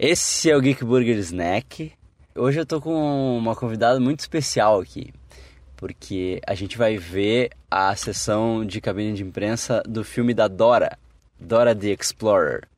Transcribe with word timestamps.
Esse 0.00 0.48
é 0.48 0.56
o 0.56 0.60
Geek 0.60 0.84
Burger 0.84 1.18
Snack. 1.18 1.90
Hoje 2.32 2.60
eu 2.60 2.64
tô 2.64 2.80
com 2.80 3.36
uma 3.36 3.56
convidada 3.56 3.98
muito 3.98 4.20
especial 4.20 4.80
aqui, 4.80 5.12
porque 5.76 6.40
a 6.46 6.54
gente 6.54 6.78
vai 6.78 6.96
ver 6.96 7.50
a 7.68 7.96
sessão 7.96 8.64
de 8.64 8.80
cabine 8.80 9.12
de 9.12 9.24
imprensa 9.24 9.82
do 9.84 10.04
filme 10.04 10.32
da 10.32 10.46
Dora, 10.46 10.96
Dora 11.40 11.74
the 11.74 11.88
Explorer. 11.88 12.68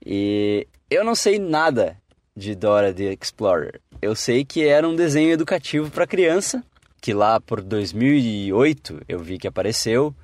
E 0.00 0.68
eu 0.88 1.04
não 1.04 1.16
sei 1.16 1.36
nada 1.40 1.96
de 2.36 2.54
Dora 2.54 2.94
the 2.94 3.16
Explorer. 3.20 3.80
Eu 4.00 4.14
sei 4.14 4.44
que 4.44 4.64
era 4.64 4.88
um 4.88 4.94
desenho 4.94 5.32
educativo 5.32 5.90
para 5.90 6.06
criança, 6.06 6.62
que 7.00 7.12
lá 7.12 7.40
por 7.40 7.60
2008 7.60 9.00
eu 9.08 9.18
vi 9.18 9.36
que 9.36 9.48
apareceu, 9.48 10.14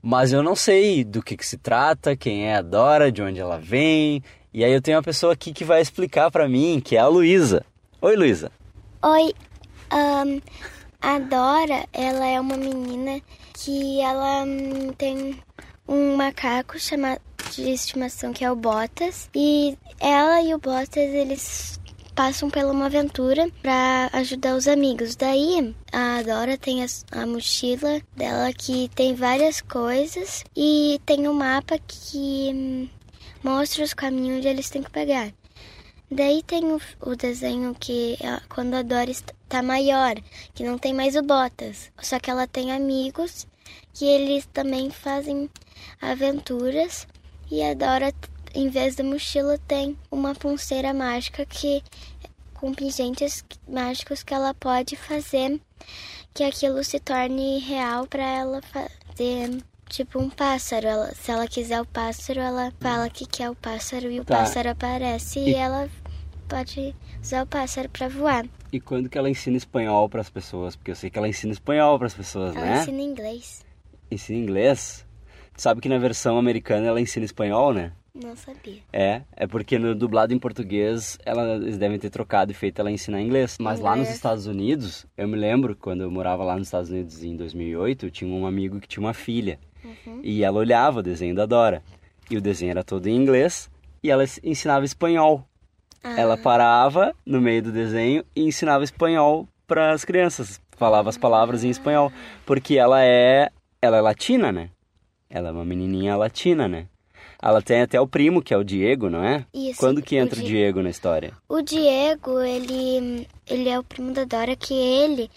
mas 0.00 0.32
eu 0.32 0.42
não 0.42 0.56
sei 0.56 1.04
do 1.04 1.22
que, 1.22 1.36
que 1.36 1.46
se 1.46 1.58
trata, 1.58 2.16
quem 2.16 2.46
é 2.46 2.56
a 2.56 2.62
Dora, 2.62 3.12
de 3.12 3.20
onde 3.20 3.38
ela 3.38 3.58
vem. 3.58 4.22
E 4.52 4.64
aí 4.64 4.72
eu 4.72 4.80
tenho 4.80 4.96
uma 4.96 5.02
pessoa 5.02 5.32
aqui 5.32 5.52
que 5.52 5.64
vai 5.64 5.80
explicar 5.80 6.30
para 6.30 6.48
mim, 6.48 6.80
que 6.82 6.96
é 6.96 7.00
a 7.00 7.06
Luísa. 7.06 7.64
Oi, 8.00 8.16
Luísa. 8.16 8.50
Oi, 9.02 9.32
um, 9.92 10.40
a 11.00 11.18
Dora, 11.18 11.86
ela 11.92 12.26
é 12.26 12.40
uma 12.40 12.56
menina 12.56 13.20
que 13.54 14.00
ela 14.00 14.44
hum, 14.44 14.92
tem 14.96 15.38
um 15.86 16.16
macaco 16.16 16.78
chamado 16.78 17.20
de 17.52 17.70
estimação 17.70 18.32
que 18.32 18.44
é 18.44 18.50
o 18.50 18.56
Botas 18.56 19.30
e 19.34 19.76
ela 20.00 20.42
e 20.42 20.54
o 20.54 20.58
Botas 20.58 20.96
eles 20.96 21.78
passam 22.14 22.50
pela 22.50 22.72
uma 22.72 22.86
aventura 22.86 23.48
para 23.62 24.10
ajudar 24.12 24.56
os 24.56 24.66
amigos. 24.66 25.14
Daí 25.14 25.72
a 25.92 26.20
Dora 26.22 26.58
tem 26.58 26.82
a, 26.82 26.86
a, 27.12 27.24
mochila 27.24 28.00
dela 28.16 28.52
que 28.52 28.90
tem 28.94 29.14
várias 29.14 29.60
coisas 29.60 30.42
e 30.56 31.00
tem 31.06 31.28
um 31.28 31.32
mapa 31.32 31.78
que 31.78 32.50
hum, 32.52 32.88
mostra 33.42 33.84
os 33.84 33.94
caminhos 33.94 34.38
onde 34.38 34.48
eles 34.48 34.70
têm 34.70 34.82
que 34.82 34.90
pegar. 34.90 35.32
Daí 36.10 36.42
tem 36.42 36.64
o, 36.72 36.80
o 37.02 37.14
desenho 37.14 37.74
que 37.78 38.16
quando 38.48 38.74
a 38.74 38.82
Dora 38.82 39.10
está 39.10 39.62
maior, 39.62 40.14
que 40.54 40.64
não 40.64 40.78
tem 40.78 40.94
mais 40.94 41.16
o 41.16 41.22
Botas, 41.22 41.90
só 42.00 42.18
que 42.18 42.30
ela 42.30 42.46
tem 42.46 42.72
amigos 42.72 43.46
que 43.92 44.06
eles 44.06 44.46
também 44.46 44.90
fazem 44.90 45.50
aventuras 46.00 47.06
e 47.50 47.62
a 47.62 47.74
Dora, 47.74 48.12
em 48.54 48.68
vez 48.70 48.96
da 48.96 49.04
mochila, 49.04 49.58
tem 49.66 49.98
uma 50.10 50.34
pulseira 50.34 50.94
mágica 50.94 51.44
que 51.44 51.82
com 52.54 52.74
pingentes 52.74 53.44
mágicos 53.68 54.22
que 54.22 54.34
ela 54.34 54.52
pode 54.54 54.96
fazer 54.96 55.60
que 56.34 56.42
aquilo 56.42 56.82
se 56.82 56.98
torne 57.00 57.58
real 57.58 58.06
para 58.06 58.24
ela 58.24 58.60
fazer 58.62 59.62
tipo 59.88 60.20
um 60.20 60.30
pássaro. 60.30 60.86
Ela, 60.86 61.14
se 61.14 61.30
ela 61.30 61.46
quiser 61.46 61.80
o 61.80 61.86
pássaro, 61.86 62.40
ela 62.40 62.72
fala 62.80 63.08
que 63.08 63.26
quer 63.26 63.50
o 63.50 63.54
pássaro 63.54 64.10
e 64.10 64.20
o 64.20 64.24
tá. 64.24 64.38
pássaro 64.38 64.70
aparece 64.70 65.38
e... 65.40 65.50
e 65.50 65.54
ela 65.54 65.88
pode 66.48 66.94
usar 67.22 67.42
o 67.42 67.46
pássaro 67.46 67.88
para 67.88 68.08
voar. 68.08 68.46
E 68.72 68.80
quando 68.80 69.08
que 69.08 69.16
ela 69.16 69.30
ensina 69.30 69.56
espanhol 69.56 70.08
para 70.08 70.20
as 70.20 70.30
pessoas? 70.30 70.76
Porque 70.76 70.90
eu 70.90 70.96
sei 70.96 71.10
que 71.10 71.18
ela 71.18 71.28
ensina 71.28 71.52
espanhol 71.52 71.98
para 71.98 72.06
as 72.06 72.14
pessoas, 72.14 72.54
ela 72.54 72.64
né? 72.64 72.72
Ela 72.72 72.82
ensina 72.82 73.02
inglês. 73.02 73.66
Ensina 74.10 74.38
inglês? 74.38 75.06
Sabe 75.56 75.80
que 75.80 75.88
na 75.88 75.98
versão 75.98 76.38
americana 76.38 76.86
ela 76.86 77.00
ensina 77.00 77.24
espanhol, 77.24 77.72
né? 77.72 77.92
Não 78.14 78.34
sabia. 78.34 78.80
É, 78.92 79.22
é 79.36 79.46
porque 79.46 79.78
no 79.78 79.94
dublado 79.94 80.34
em 80.34 80.38
português 80.38 81.18
ela, 81.24 81.54
eles 81.54 81.78
devem 81.78 81.98
ter 81.98 82.10
trocado 82.10 82.50
e 82.50 82.54
feito 82.54 82.80
ela 82.80 82.90
ensinar 82.90 83.20
inglês. 83.20 83.56
Mas 83.60 83.78
inglês. 83.78 83.96
lá 83.96 83.96
nos 83.96 84.10
Estados 84.10 84.46
Unidos, 84.46 85.06
eu 85.16 85.28
me 85.28 85.36
lembro 85.36 85.76
quando 85.76 86.02
eu 86.02 86.10
morava 86.10 86.42
lá 86.42 86.56
nos 86.56 86.66
Estados 86.66 86.90
Unidos 86.90 87.22
em 87.22 87.36
2008, 87.36 88.06
eu 88.06 88.10
tinha 88.10 88.30
um 88.30 88.46
amigo 88.46 88.80
que 88.80 88.88
tinha 88.88 89.04
uma 89.04 89.14
filha. 89.14 89.58
Uhum. 90.06 90.20
E 90.22 90.44
ela 90.44 90.58
olhava 90.58 91.00
o 91.00 91.02
desenho 91.02 91.34
da 91.34 91.46
Dora. 91.46 91.82
E 92.30 92.36
o 92.36 92.40
desenho 92.40 92.70
era 92.70 92.84
todo 92.84 93.06
em 93.06 93.16
inglês 93.16 93.70
e 94.02 94.10
ela 94.10 94.24
ensinava 94.42 94.84
espanhol. 94.84 95.44
Ah. 96.02 96.18
Ela 96.18 96.36
parava 96.36 97.14
no 97.24 97.40
meio 97.40 97.62
do 97.62 97.72
desenho 97.72 98.24
e 98.34 98.42
ensinava 98.42 98.84
espanhol 98.84 99.48
para 99.66 99.92
as 99.92 100.04
crianças. 100.04 100.60
Falava 100.76 101.08
as 101.08 101.18
palavras 101.18 101.64
em 101.64 101.70
espanhol, 101.70 102.12
porque 102.46 102.76
ela 102.76 103.04
é 103.04 103.50
ela 103.82 103.96
é 103.96 104.00
latina, 104.00 104.52
né? 104.52 104.70
Ela 105.28 105.48
é 105.48 105.52
uma 105.52 105.64
menininha 105.64 106.16
latina, 106.16 106.68
né? 106.68 106.86
Ela 107.40 107.62
tem 107.62 107.82
até 107.82 108.00
o 108.00 108.06
primo, 108.06 108.42
que 108.42 108.52
é 108.52 108.56
o 108.56 108.64
Diego, 108.64 109.08
não 109.08 109.22
é? 109.22 109.46
Isso. 109.54 109.78
Quando 109.78 110.02
que 110.02 110.16
entra 110.16 110.40
o, 110.40 110.42
o 110.42 110.46
Diego 110.46 110.82
na 110.82 110.90
história? 110.90 111.32
O 111.48 111.62
Diego, 111.62 112.40
ele, 112.40 113.28
ele 113.46 113.68
é 113.68 113.78
o 113.78 113.84
primo 113.84 114.12
da 114.12 114.24
Dora, 114.24 114.56
que 114.56 114.74
ele 114.74 115.30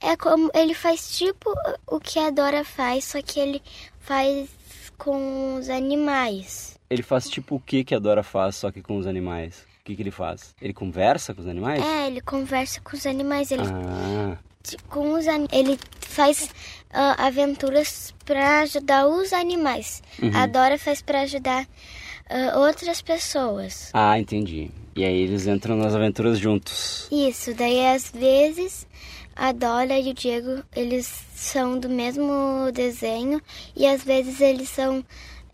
é 0.00 0.16
como 0.16 0.50
ele 0.54 0.74
faz 0.74 1.16
tipo 1.16 1.52
o 1.86 1.98
que 1.98 2.18
a 2.18 2.30
Dora 2.30 2.64
faz, 2.64 3.04
só 3.04 3.20
que 3.20 3.40
ele 3.40 3.62
faz 4.08 4.48
com 4.96 5.56
os 5.56 5.68
animais. 5.68 6.78
Ele 6.88 7.02
faz 7.02 7.28
tipo 7.28 7.56
o 7.56 7.60
que 7.60 7.84
que 7.84 7.94
a 7.94 7.98
Dora 7.98 8.22
faz, 8.22 8.56
só 8.56 8.70
que 8.70 8.80
com 8.80 8.96
os 8.96 9.06
animais? 9.06 9.66
O 9.80 9.84
que 9.84 9.94
que 9.94 10.02
ele 10.02 10.10
faz? 10.10 10.54
Ele 10.62 10.72
conversa 10.72 11.34
com 11.34 11.42
os 11.42 11.46
animais? 11.46 11.84
É, 11.84 12.06
ele 12.06 12.22
conversa 12.22 12.80
com 12.80 12.96
os 12.96 13.06
animais. 13.06 13.50
Ele 13.50 13.62
ah. 13.66 14.38
com 14.88 15.12
os 15.12 15.26
ele 15.52 15.78
faz 16.00 16.44
uh, 16.44 17.14
aventuras 17.18 18.14
para 18.24 18.60
ajudar 18.60 19.06
os 19.06 19.34
animais. 19.34 20.02
Uhum. 20.22 20.30
A 20.34 20.46
Dora 20.46 20.78
faz 20.78 21.02
para 21.02 21.20
ajudar 21.20 21.64
uh, 21.64 22.58
outras 22.60 23.02
pessoas. 23.02 23.90
Ah, 23.92 24.18
entendi. 24.18 24.70
E 24.96 25.04
aí 25.04 25.20
eles 25.20 25.46
entram 25.46 25.76
nas 25.76 25.94
aventuras 25.94 26.38
juntos. 26.38 27.08
Isso, 27.12 27.52
daí 27.52 27.86
às 27.86 28.10
vezes 28.10 28.86
a 29.38 29.52
Dora 29.52 29.96
e 29.96 30.10
o 30.10 30.14
Diego, 30.14 30.64
eles 30.74 31.06
são 31.34 31.78
do 31.78 31.88
mesmo 31.88 32.72
desenho 32.74 33.40
e 33.76 33.86
às 33.86 34.02
vezes 34.02 34.40
eles 34.40 34.68
são 34.68 35.04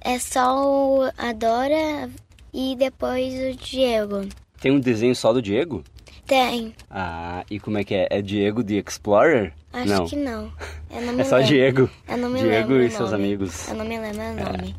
é 0.00 0.19
só 0.19 1.11
a 1.19 1.33
Dora 1.33 2.11
e 2.53 2.75
depois 2.77 3.34
o 3.34 3.56
Diego. 3.56 4.27
Tem 4.59 4.72
um 4.72 4.81
desenho 4.81 5.15
só 5.15 5.34
do 5.34 5.43
Diego? 5.43 5.84
Tem. 6.27 6.75
Ah, 6.91 7.45
e 7.50 7.61
como 7.61 7.77
é 7.77 7.84
que 7.84 7.95
é? 7.95 8.09
É 8.11 8.22
Diego 8.22 8.65
the 8.65 8.83
Explorer? 8.87 9.53
Acho 9.71 9.87
não. 9.87 10.06
que 10.06 10.16
não. 10.16 10.53
é 11.19 11.25
só 11.25 11.37
lembro. 11.37 11.53
Diego. 11.53 11.91
Eu 12.09 12.16
não 12.16 12.31
me 12.31 12.39
Diego 12.39 12.72
lembro 12.72 12.83
e 12.83 12.91
seus 12.91 13.12
amigos. 13.12 13.69
Eu 13.69 13.75
não 13.75 13.84
me 13.84 13.99
lembro 13.99 14.22
o 14.22 14.34
nome. 14.34 14.75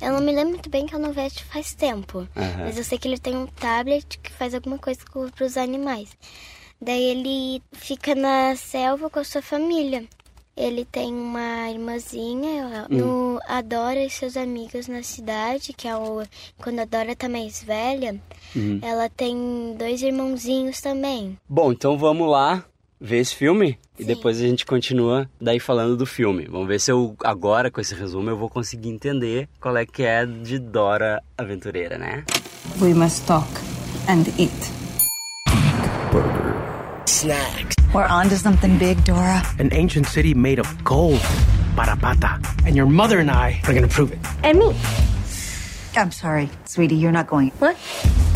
É. 0.00 0.06
Eu 0.06 0.12
não 0.14 0.20
me 0.20 0.32
lembro 0.32 0.54
muito 0.54 0.70
bem 0.70 0.86
que 0.86 0.94
eu 0.94 0.98
não 0.98 1.12
vejo 1.12 1.44
faz 1.44 1.74
tempo. 1.74 2.18
Uhum. 2.18 2.58
Mas 2.58 2.78
eu 2.78 2.84
sei 2.84 2.98
que 2.98 3.06
ele 3.06 3.18
tem 3.18 3.36
um 3.36 3.46
tablet 3.46 4.18
que 4.18 4.32
faz 4.32 4.54
alguma 4.54 4.78
coisa 4.78 5.00
para 5.34 5.44
os 5.44 5.56
animais. 5.56 6.16
Daí 6.82 7.04
ele 7.04 7.62
fica 7.70 8.12
na 8.12 8.56
selva 8.56 9.08
com 9.08 9.20
a 9.20 9.24
sua 9.24 9.40
família. 9.40 10.04
Ele 10.56 10.84
tem 10.84 11.14
uma 11.14 11.70
irmãzinha, 11.70 12.86
hum. 12.90 12.96
no 12.96 13.40
Adora 13.46 14.04
e 14.04 14.10
seus 14.10 14.36
amigos 14.36 14.88
na 14.88 15.02
cidade, 15.02 15.72
que 15.72 15.86
é 15.86 15.94
o 15.96 16.24
quando 16.58 16.80
a 16.80 16.84
Dora 16.84 17.14
tá 17.14 17.28
mais 17.28 17.62
velha, 17.62 18.20
uhum. 18.54 18.80
ela 18.82 19.08
tem 19.08 19.76
dois 19.78 20.02
irmãozinhos 20.02 20.80
também. 20.80 21.38
Bom, 21.48 21.72
então 21.72 21.96
vamos 21.96 22.28
lá 22.28 22.64
ver 23.00 23.18
esse 23.18 23.34
filme 23.34 23.78
Sim. 23.96 24.02
e 24.02 24.04
depois 24.04 24.38
a 24.38 24.42
gente 24.42 24.66
continua 24.66 25.30
daí 25.40 25.60
falando 25.60 25.96
do 25.96 26.04
filme. 26.04 26.46
Vamos 26.50 26.66
ver 26.66 26.80
se 26.80 26.90
eu 26.90 27.16
agora 27.22 27.70
com 27.70 27.80
esse 27.80 27.94
resumo 27.94 28.28
eu 28.28 28.36
vou 28.36 28.50
conseguir 28.50 28.90
entender 28.90 29.48
qual 29.60 29.76
é 29.76 29.86
que 29.86 30.02
é 30.02 30.26
de 30.26 30.58
Dora 30.58 31.22
Aventureira, 31.38 31.96
né? 31.96 32.24
We 32.80 32.92
must 32.92 33.24
talk 33.24 33.48
and 34.08 34.24
eat. 34.36 34.52
Burger. 37.02 37.12
Snacks. 37.12 37.76
We're 37.94 38.04
on 38.04 38.28
to 38.28 38.36
something 38.36 38.78
big, 38.78 39.04
Dora. 39.04 39.42
An 39.58 39.68
ancient 39.72 40.06
city 40.06 40.34
made 40.34 40.58
of 40.58 40.84
gold. 40.84 41.20
Parapata. 41.76 42.40
And 42.66 42.76
your 42.76 42.86
mother 42.86 43.18
and 43.18 43.30
I 43.30 43.60
are 43.66 43.74
gonna 43.74 43.88
prove 43.88 44.12
it. 44.12 44.18
And 44.42 44.58
me. 44.58 44.74
I'm 45.94 46.10
sorry, 46.10 46.48
sweetie, 46.64 46.96
you're 46.96 47.12
not 47.12 47.26
going. 47.26 47.50
What? 47.58 47.76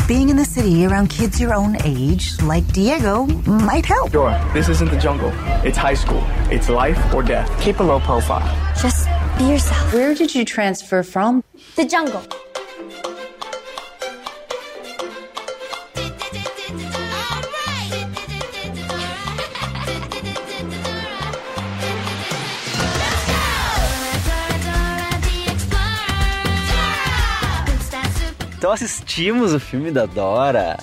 Being 0.06 0.28
in 0.28 0.36
the 0.36 0.44
city 0.44 0.84
around 0.84 1.08
kids 1.08 1.40
your 1.40 1.54
own 1.54 1.76
age, 1.84 2.40
like 2.42 2.70
Diego, 2.72 3.26
might 3.46 3.86
help. 3.86 4.12
Dora, 4.12 4.38
this 4.52 4.68
isn't 4.68 4.90
the 4.90 4.98
jungle. 4.98 5.32
It's 5.64 5.78
high 5.78 5.94
school. 5.94 6.22
It's 6.50 6.68
life 6.68 6.98
or 7.14 7.22
death. 7.22 7.50
Keep 7.60 7.80
a 7.80 7.82
low 7.82 7.98
profile. 8.00 8.44
Just 8.80 9.08
be 9.38 9.44
yourself. 9.44 9.94
Where 9.94 10.14
did 10.14 10.34
you 10.34 10.44
transfer 10.44 11.02
from? 11.02 11.42
The 11.76 11.86
jungle. 11.86 12.22
Então 28.66 28.74
assistimos 28.74 29.54
o 29.54 29.60
filme 29.60 29.92
da 29.92 30.06
Dora. 30.06 30.76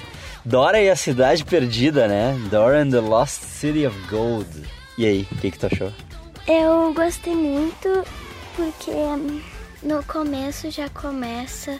Dora 0.46 0.82
e 0.82 0.90
a 0.90 0.96
Cidade 0.96 1.44
Perdida, 1.44 2.08
né? 2.08 2.34
Dora 2.50 2.82
and 2.82 2.92
the 2.92 3.02
Lost 3.02 3.42
City 3.42 3.86
of 3.86 4.00
Gold. 4.10 4.48
E 4.98 5.06
aí, 5.06 5.28
o 5.30 5.36
que, 5.36 5.52
que 5.52 5.60
tu 5.60 5.66
achou? 5.66 5.92
Eu 6.48 6.94
gostei 6.94 7.36
muito 7.36 8.06
porque 8.56 8.90
no 9.86 10.02
começo 10.06 10.72
já 10.72 10.88
começa 10.92 11.78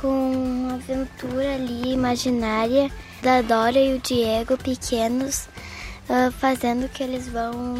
com 0.00 0.06
uma 0.06 0.74
aventura 0.74 1.56
ali 1.56 1.94
imaginária 1.94 2.88
da 3.20 3.42
Dora 3.42 3.80
e 3.80 3.96
o 3.96 3.98
Diego 3.98 4.56
pequenos 4.56 5.48
uh, 6.08 6.30
fazendo 6.30 6.88
que 6.88 7.02
eles 7.02 7.28
vão 7.28 7.74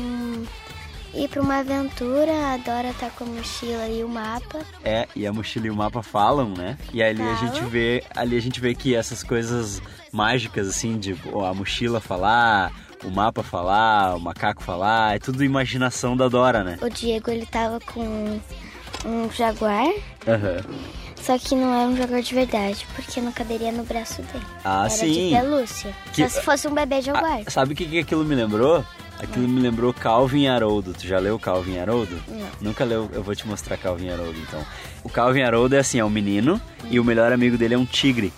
ir 1.14 1.28
pra 1.28 1.40
uma 1.40 1.58
aventura, 1.58 2.32
a 2.52 2.56
Dora 2.58 2.92
tá 2.98 3.08
com 3.10 3.24
a 3.24 3.26
mochila 3.26 3.86
e 3.88 4.02
o 4.04 4.08
mapa. 4.08 4.60
É, 4.84 5.06
e 5.14 5.26
a 5.26 5.32
mochila 5.32 5.66
e 5.66 5.70
o 5.70 5.74
mapa 5.76 6.02
falam, 6.02 6.48
né? 6.50 6.76
E 6.92 7.02
ali 7.02 7.22
a 7.22 7.36
Falam. 7.36 7.52
gente 7.54 7.64
vê, 7.70 8.02
ali 8.14 8.36
a 8.36 8.40
gente 8.40 8.60
vê 8.60 8.74
que 8.74 8.94
essas 8.94 9.22
coisas 9.22 9.80
mágicas 10.12 10.68
assim, 10.68 10.98
de 10.98 11.16
a 11.48 11.54
mochila 11.54 12.00
falar, 12.00 12.72
o 13.04 13.10
mapa 13.10 13.42
falar, 13.42 14.16
o 14.16 14.20
macaco 14.20 14.62
falar, 14.62 15.16
é 15.16 15.18
tudo 15.18 15.44
imaginação 15.44 16.16
da 16.16 16.28
Dora, 16.28 16.64
né? 16.64 16.78
O 16.82 16.88
Diego, 16.88 17.30
ele 17.30 17.46
tava 17.46 17.78
com 17.80 18.40
um 19.04 19.30
jaguar, 19.30 19.86
Aham. 20.26 20.56
só 21.20 21.36
que 21.38 21.54
não 21.54 21.74
era 21.74 21.88
um 21.90 21.96
jaguar 21.96 22.22
de 22.22 22.34
verdade, 22.34 22.86
porque 22.96 23.20
não 23.20 23.30
caberia 23.32 23.70
no 23.70 23.84
braço 23.84 24.22
dele. 24.22 24.44
Ah, 24.64 24.80
era 24.82 24.90
sim. 24.90 25.12
de 25.30 25.36
pelúcia. 25.36 25.94
Que- 26.12 26.28
Só 26.28 26.38
se 26.40 26.44
fosse 26.44 26.68
um 26.68 26.74
bebê 26.74 27.02
jaguar. 27.02 27.40
Ah, 27.46 27.50
sabe 27.50 27.72
o 27.74 27.76
que, 27.76 27.84
que 27.84 27.98
aquilo 27.98 28.24
me 28.24 28.34
lembrou? 28.34 28.84
Aquilo 29.24 29.48
me 29.48 29.60
lembrou 29.60 29.92
Calvin 29.92 30.46
Haroldo. 30.46 30.92
Tu 30.92 31.06
já 31.06 31.18
leu 31.18 31.38
Calvin 31.38 31.78
Haroldo? 31.78 32.14
Não. 32.28 32.46
Nunca 32.60 32.84
leu, 32.84 33.10
eu 33.12 33.22
vou 33.22 33.34
te 33.34 33.46
mostrar 33.48 33.78
Calvin 33.78 34.10
Haroldo 34.10 34.38
então. 34.38 34.64
O 35.02 35.08
Calvin 35.08 35.42
Haroldo 35.42 35.74
é 35.74 35.78
assim, 35.78 35.98
é 35.98 36.04
um 36.04 36.10
menino 36.10 36.60
e 36.90 37.00
o 37.00 37.04
melhor 37.04 37.32
amigo 37.32 37.56
dele 37.56 37.74
é 37.74 37.78
um 37.78 37.86
tigre, 37.86 38.32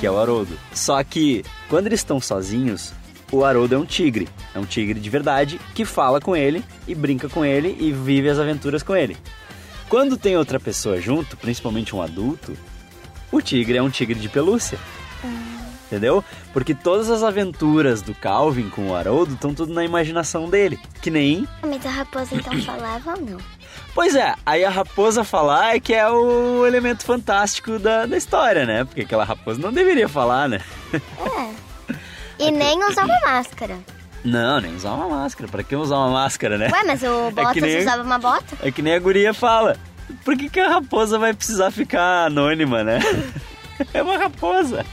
que 0.00 0.06
é 0.06 0.10
o 0.10 0.18
Haroldo. 0.18 0.58
Só 0.72 1.02
que 1.04 1.44
quando 1.68 1.86
eles 1.86 2.00
estão 2.00 2.18
sozinhos, 2.20 2.92
o 3.30 3.44
Haroldo 3.44 3.74
é 3.74 3.78
um 3.78 3.84
tigre. 3.84 4.26
É 4.54 4.58
um 4.58 4.64
tigre 4.64 4.98
de 4.98 5.10
verdade 5.10 5.60
que 5.74 5.84
fala 5.84 6.20
com 6.20 6.34
ele 6.34 6.64
e 6.88 6.94
brinca 6.94 7.28
com 7.28 7.44
ele 7.44 7.76
e 7.78 7.92
vive 7.92 8.30
as 8.30 8.38
aventuras 8.38 8.82
com 8.82 8.96
ele. 8.96 9.16
Quando 9.90 10.16
tem 10.16 10.36
outra 10.38 10.58
pessoa 10.58 11.00
junto, 11.00 11.36
principalmente 11.36 11.94
um 11.94 12.00
adulto, 12.00 12.56
o 13.30 13.42
tigre 13.42 13.76
é 13.76 13.82
um 13.82 13.90
tigre 13.90 14.18
de 14.18 14.28
pelúcia. 14.30 14.78
Entendeu? 15.94 16.24
Porque 16.52 16.74
todas 16.74 17.08
as 17.08 17.22
aventuras 17.22 18.02
do 18.02 18.12
Calvin 18.16 18.68
com 18.68 18.88
o 18.90 18.96
Haroldo 18.96 19.34
estão 19.34 19.54
tudo 19.54 19.72
na 19.72 19.84
imaginação 19.84 20.50
dele. 20.50 20.76
Que 21.00 21.08
nem. 21.08 21.46
Mas 21.62 21.86
a 21.86 21.90
raposa 21.90 22.34
então 22.34 22.58
falava 22.62 23.12
ou 23.12 23.20
não? 23.20 23.38
Pois 23.94 24.16
é, 24.16 24.34
aí 24.44 24.64
a 24.64 24.70
raposa 24.70 25.22
falar 25.22 25.76
é 25.76 25.78
que 25.78 25.94
é 25.94 26.08
o 26.10 26.66
elemento 26.66 27.04
fantástico 27.04 27.78
da, 27.78 28.06
da 28.06 28.16
história, 28.16 28.66
né? 28.66 28.84
Porque 28.84 29.02
aquela 29.02 29.22
raposa 29.22 29.60
não 29.60 29.72
deveria 29.72 30.08
falar, 30.08 30.48
né? 30.48 30.60
É. 30.92 31.94
E 32.36 32.50
nem 32.50 32.82
usava 32.84 33.16
máscara. 33.24 33.78
Não, 34.24 34.60
nem 34.60 34.74
usar 34.74 34.90
uma 34.94 35.08
máscara. 35.08 35.48
Pra 35.48 35.62
que 35.62 35.76
usar 35.76 35.98
uma 35.98 36.10
máscara, 36.10 36.58
né? 36.58 36.68
Ué, 36.72 36.82
mas 36.84 37.00
o 37.04 37.30
Bottas 37.36 37.62
nem- 37.62 37.78
usava 37.78 38.02
uma 38.02 38.18
bota? 38.18 38.56
É 38.60 38.72
que 38.72 38.82
nem 38.82 38.94
a 38.94 38.98
guria 38.98 39.32
fala. 39.32 39.76
Por 40.24 40.36
que, 40.36 40.48
que 40.50 40.58
a 40.58 40.68
raposa 40.68 41.16
vai 41.16 41.32
precisar 41.32 41.70
ficar 41.70 42.26
anônima, 42.26 42.82
né? 42.82 42.98
É 43.94 44.02
uma 44.02 44.16
raposa. 44.16 44.84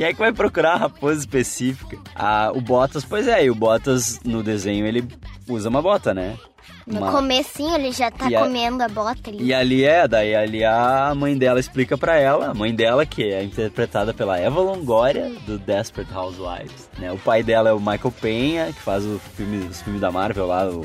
Quem 0.00 0.06
é 0.06 0.12
que 0.14 0.18
vai 0.18 0.32
procurar 0.32 0.72
a 0.72 0.76
raposa 0.78 1.20
específica? 1.20 1.98
Ah, 2.14 2.50
o 2.54 2.60
Bottas, 2.62 3.04
pois 3.04 3.28
é, 3.28 3.44
e 3.44 3.50
o 3.50 3.54
Bottas 3.54 4.18
no 4.24 4.42
desenho 4.42 4.86
ele 4.86 5.06
usa 5.46 5.68
uma 5.68 5.82
bota, 5.82 6.14
né? 6.14 6.38
No 6.86 7.00
Uma- 7.00 7.12
comecinho 7.12 7.74
ele 7.74 7.92
já 7.92 8.10
tá 8.10 8.30
E 8.30 8.34
comendo 8.34 8.82
a 8.82 8.88
bota 8.88 9.28
ali. 9.28 9.44
E 9.44 9.52
ali 9.52 9.84
é, 9.84 10.08
daí 10.08 10.34
ali 10.34 10.64
a 10.64 11.12
mãe 11.14 11.36
dela 11.36 11.60
explica 11.60 11.98
pra 11.98 12.16
ela, 12.18 12.46
a 12.48 12.54
mãe 12.54 12.74
dela 12.74 13.04
que 13.04 13.22
é 13.30 13.42
interpretada 13.44 14.14
pela 14.14 14.38
Eva 14.38 14.58
Longoria 14.62 15.30
do 15.46 15.58
Desperate 15.58 16.10
Housewives, 16.14 16.88
né? 16.98 17.12
O 17.12 17.18
pai 17.18 17.42
dela 17.42 17.68
é 17.68 17.72
o 17.74 17.78
Michael 17.78 18.14
Penha, 18.22 18.66
que 18.72 18.80
faz 18.80 19.04
o 19.04 19.20
filme, 19.36 19.66
os 19.66 19.82
filmes 19.82 20.00
da 20.00 20.10
Marvel 20.10 20.46
lá, 20.46 20.64
o, 20.66 20.80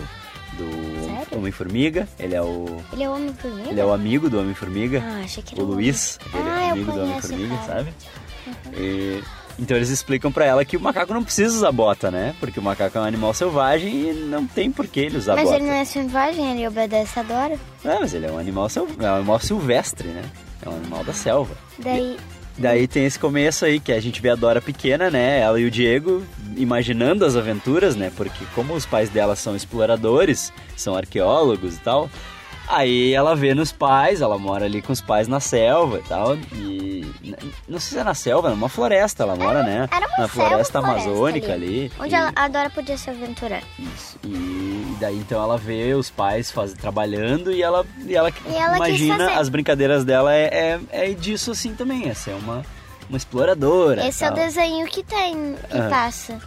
do? 0.58 1.38
Homem-Formiga. 1.38 2.06
Ele 2.20 2.36
é 2.36 2.42
o 2.42 2.66
Ele 2.92 3.04
é 3.04 3.10
o 3.10 3.14
homem 3.14 3.34
formiga? 3.34 3.70
ele 3.70 3.80
é 3.80 3.86
o 3.86 3.94
amigo 3.94 4.30
do 4.30 4.40
Homem-Formiga. 4.42 5.02
Ah, 5.06 5.22
achei 5.24 5.42
que 5.42 5.56
era 5.56 5.64
o 5.64 5.68
Luiz, 5.68 6.20
ele 6.34 6.44
é 6.50 6.52
Ah, 6.52 6.72
amigo 6.74 6.92
do 6.92 7.00
Homem-Formiga, 7.02 7.56
cara. 7.66 7.88
Sabe? 8.64 8.78
E- 8.78 9.24
então 9.58 9.78
eles 9.78 9.88
explicam 9.90 10.32
pra 10.34 10.44
ela 10.46 10.66
que 10.66 10.76
o 10.76 10.80
macaco 10.82 11.14
não 11.14 11.24
precisa 11.24 11.56
usar 11.56 11.72
bota, 11.72 12.12
né? 12.12 12.36
Porque 12.42 12.60
o 12.60 12.64
macaco 12.64 12.98
é 12.98 13.02
um 13.02 13.06
animal 13.06 13.34
selvagem 13.34 14.10
e 14.10 14.14
não 14.14 14.46
tem 14.46 14.70
por 14.70 14.86
que 14.86 15.00
ele 15.00 15.18
usar 15.18 15.36
Mas 15.36 15.46
bota. 15.46 15.56
ele 15.56 15.66
não 15.66 15.74
é 15.74 15.86
selvagem, 15.86 16.52
ele 16.52 16.68
obedece 16.68 17.18
a 17.20 17.24
Dora. 17.24 17.58
É, 17.86 18.00
mas 18.00 18.14
ele 18.14 18.26
é 18.26 18.32
um 18.32 18.38
animal, 18.38 18.68
sil- 18.68 18.84
é 19.00 19.10
um 19.12 19.16
animal 19.16 19.40
silvestre, 19.40 20.10
né? 20.10 20.24
É 20.62 20.68
um 20.70 20.76
animal 20.76 21.04
da 21.06 21.14
selva. 21.14 21.56
Daí, 21.80 22.18
Daí 22.58 22.88
tem 22.88 23.06
esse 23.06 23.20
começo 23.20 23.66
aí 23.66 23.82
que 23.82 23.92
a 23.92 24.00
gente 24.00 24.22
vê 24.22 24.30
a 24.30 24.36
Dora 24.36 24.62
pequena, 24.62 25.10
né? 25.12 25.40
Ela 25.42 25.60
e 25.60 25.66
o 25.66 25.72
Diego 25.72 26.24
imaginando 26.56 27.26
as 27.26 27.36
aventuras, 27.36 27.96
né? 27.98 28.12
Porque 28.16 28.46
como 28.56 28.74
os 28.74 28.86
pais 28.86 29.10
dela 29.10 29.36
são 29.36 29.56
exploradores, 29.58 30.54
são 30.76 30.96
arqueólogos 30.96 31.76
e 31.76 31.80
tal, 31.80 32.10
aí 32.68 33.14
ela 33.14 33.36
vê 33.36 33.54
nos 33.54 33.72
pais, 33.72 34.22
ela 34.22 34.38
mora 34.38 34.66
ali 34.66 34.82
com 34.82 34.92
os 34.94 35.02
pais 35.02 35.28
na 35.28 35.40
selva 35.40 36.00
e 36.00 36.04
tal, 36.04 36.36
e 36.54 37.06
não 37.68 37.80
sei 37.80 37.96
se 37.96 38.00
é 38.00 38.04
na 38.04 38.14
selva, 38.14 38.50
numa 38.50 38.70
floresta 38.70 39.24
ela 39.24 39.36
mora, 39.36 39.64
né? 39.64 39.88
era 39.92 40.06
uma 40.08 40.18
na 40.20 40.28
floresta 40.28 40.80
floresta 40.80 40.80
amazônica 40.80 41.52
ali. 41.54 41.92
onde 42.00 42.14
e- 42.14 42.18
ela- 42.18 42.32
a 42.36 42.48
Dora 42.48 42.70
podia 42.70 42.98
se 42.98 43.10
aventurar. 43.10 43.62
Isso. 43.80 44.18
E 44.24 44.96
daí 45.00 45.18
então 45.18 45.42
ela 45.42 45.58
vê 45.58 45.94
os 45.94 46.10
pais 46.10 46.52
faz, 46.52 46.74
trabalhando 46.74 47.52
e 47.52 47.62
ela, 47.62 47.86
e 48.06 48.16
ela, 48.16 48.32
E 48.50 48.56
ela 48.56 48.76
imagina 48.78 49.40
as 49.40 49.50
brincadeiras 49.50 50.04
dela 50.06 50.34
é, 50.34 50.80
é, 50.92 51.10
é 51.10 51.10
disso 51.14 51.52
assim 51.52 51.74
também, 51.74 52.10
é 52.10 52.14
ser 52.14 52.34
uma, 52.36 52.64
uma 53.10 53.18
exploradora. 53.18 54.08
Esse 54.08 54.24
é 54.24 54.30
o 54.32 54.34
desenho 54.34 54.88
que 54.88 55.04
tem, 55.04 55.56
que 55.70 55.78
Ah. 55.78 55.90
passa. 55.90 56.40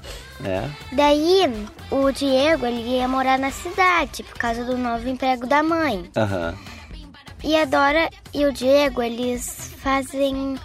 É. 0.45 0.69
Daí, 0.93 1.69
o 1.91 2.11
Diego, 2.13 2.65
ele 2.67 2.97
ia 2.97 3.09
morar 3.09 3.39
na 3.39 3.51
cidade, 3.51 4.23
por 4.23 4.39
causa 4.39 4.65
do 4.65 4.77
novo 4.79 5.09
emprego 5.09 5.47
da 5.47 5.63
mãe. 5.63 6.09
Aham. 6.17 6.55
E 7.43 7.57
a 7.57 7.65
Dora 7.65 8.09
e 8.35 8.45
o 8.45 8.53
Diego, 8.53 9.03
eles 9.03 9.73
fazem... 9.79 10.57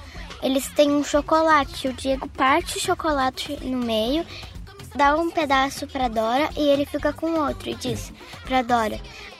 Eles 0.41 0.67
têm 0.69 0.91
um 0.91 1.03
chocolate. 1.03 1.87
O 1.87 1.93
Diego 1.93 2.27
parte 2.27 2.77
o 2.77 2.81
chocolate 2.81 3.57
no 3.63 3.77
meio, 3.77 4.25
dá 4.93 5.15
um 5.15 5.31
pedaço 5.31 5.87
pra 5.87 6.07
Dora 6.09 6.49
e 6.57 6.67
ele 6.67 6.85
fica 6.85 7.13
com 7.13 7.39
outro. 7.39 7.69
E 7.69 7.75
diz 7.75 8.11
pra 8.43 8.61
Dora, 8.61 8.99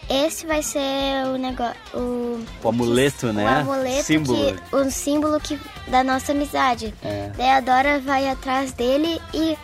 esse 0.09 0.45
vai 0.45 0.61
ser 0.61 1.25
o 1.33 1.38
negócio... 1.38 1.75
O, 1.94 2.44
O 2.63 2.69
amuleto, 2.69 3.31
né? 3.33 3.44
O 3.45 3.47
amuleto, 3.71 4.03
Símbolo. 4.03 4.38
Que, 4.55 4.75
o 4.75 4.91
símbolo 4.91 5.39
que, 5.39 5.59
da 5.88 6.03
nossa 6.03 6.31
amizade. 6.31 6.94
É. 7.03 7.31
Daí 7.35 7.50
a 7.50 7.59
Dora 7.59 8.00
vai 8.00 8.27
atrás 8.27 8.73
dele 8.73 9.21
e 9.33 9.57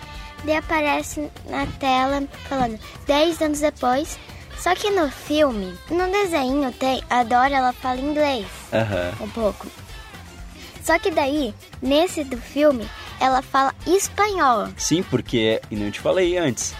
daí 0.43 0.55
aparece 0.57 1.29
na 1.49 1.65
tela 1.79 2.23
falando 2.47 2.79
10 3.05 3.41
anos 3.41 3.59
depois. 3.59 4.17
Só 4.57 4.75
que 4.75 4.89
no 4.91 5.09
filme, 5.09 5.73
no 5.89 6.11
desenho 6.11 6.71
tem 6.73 7.01
a 7.09 7.23
Dora 7.23 7.55
ela 7.55 7.71
fala 7.71 7.99
inglês 7.99 8.45
Aham. 8.73 9.13
um 9.21 9.29
pouco. 9.29 9.67
Só 10.83 10.97
que 10.99 11.11
daí, 11.11 11.53
nesse 11.81 12.23
do 12.23 12.35
filme, 12.37 12.85
ela 13.19 13.41
fala 13.41 13.73
espanhol. 13.85 14.67
Sim, 14.75 15.03
porque, 15.03 15.61
e 15.69 15.75
não 15.75 15.91
te 15.91 15.99
falei 15.99 16.37
antes, 16.37 16.73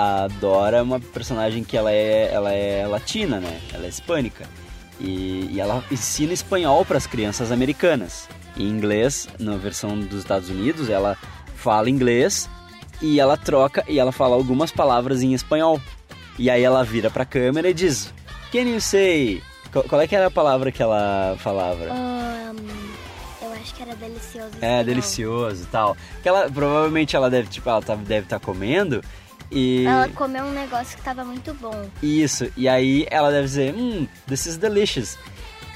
a 0.00 0.28
Dora 0.28 0.76
é 0.76 0.82
uma 0.82 1.00
personagem 1.00 1.64
que 1.64 1.76
ela 1.76 1.90
é, 1.90 2.30
ela 2.32 2.52
é 2.52 2.86
latina, 2.86 3.40
né? 3.40 3.60
Ela 3.74 3.86
é 3.86 3.88
hispânica. 3.88 4.46
E, 5.00 5.48
e 5.52 5.60
ela 5.60 5.82
ensina 5.90 6.32
espanhol 6.32 6.84
para 6.84 6.96
as 6.98 7.04
crianças 7.06 7.50
americanas. 7.50 8.28
Em 8.56 8.68
inglês, 8.68 9.26
na 9.40 9.56
versão 9.56 9.98
dos 9.98 10.20
Estados 10.20 10.50
Unidos, 10.50 10.88
ela 10.88 11.16
fala 11.56 11.90
inglês 11.90 12.48
e 13.02 13.18
ela 13.18 13.36
troca 13.36 13.84
e 13.88 13.98
ela 13.98 14.12
fala 14.12 14.36
algumas 14.36 14.70
palavras 14.70 15.20
em 15.20 15.34
espanhol. 15.34 15.80
E 16.38 16.48
aí 16.48 16.62
ela 16.62 16.84
vira 16.84 17.10
pra 17.10 17.24
câmera 17.24 17.68
e 17.68 17.74
diz: 17.74 18.14
Can 18.52 18.68
you 18.68 18.80
say? 18.80 19.42
Qual, 19.72 19.84
qual 19.84 20.00
é 20.00 20.06
que 20.06 20.14
era 20.14 20.28
a 20.28 20.30
palavra 20.30 20.70
que 20.70 20.80
ela 20.80 21.36
falava? 21.40 21.86
Ahn, 21.92 22.56
eu 23.42 23.52
acho 23.52 23.74
que 23.74 23.82
era 23.82 23.96
delicioso. 23.96 24.46
É, 24.46 24.54
espanhol. 24.54 24.84
delicioso 24.84 25.62
e 25.64 25.66
tal. 25.66 25.96
Que 26.22 26.28
ela, 26.28 26.48
provavelmente 26.48 27.16
ela 27.16 27.28
deve, 27.28 27.48
tipo, 27.48 27.68
ela 27.68 27.82
tá- 27.82 27.96
deve 27.96 28.26
estar 28.26 28.38
comendo 28.38 29.02
e... 29.50 29.84
Ela 29.86 30.08
comeu 30.10 30.44
um 30.44 30.52
negócio 30.52 30.96
que 30.96 31.02
tava 31.02 31.24
muito 31.24 31.54
bom. 31.54 31.88
Isso, 32.02 32.50
e 32.56 32.68
aí 32.68 33.06
ela 33.10 33.30
deve 33.30 33.44
dizer, 33.44 33.74
hum, 33.74 34.06
this 34.26 34.46
is 34.46 34.56
delicious. 34.56 35.18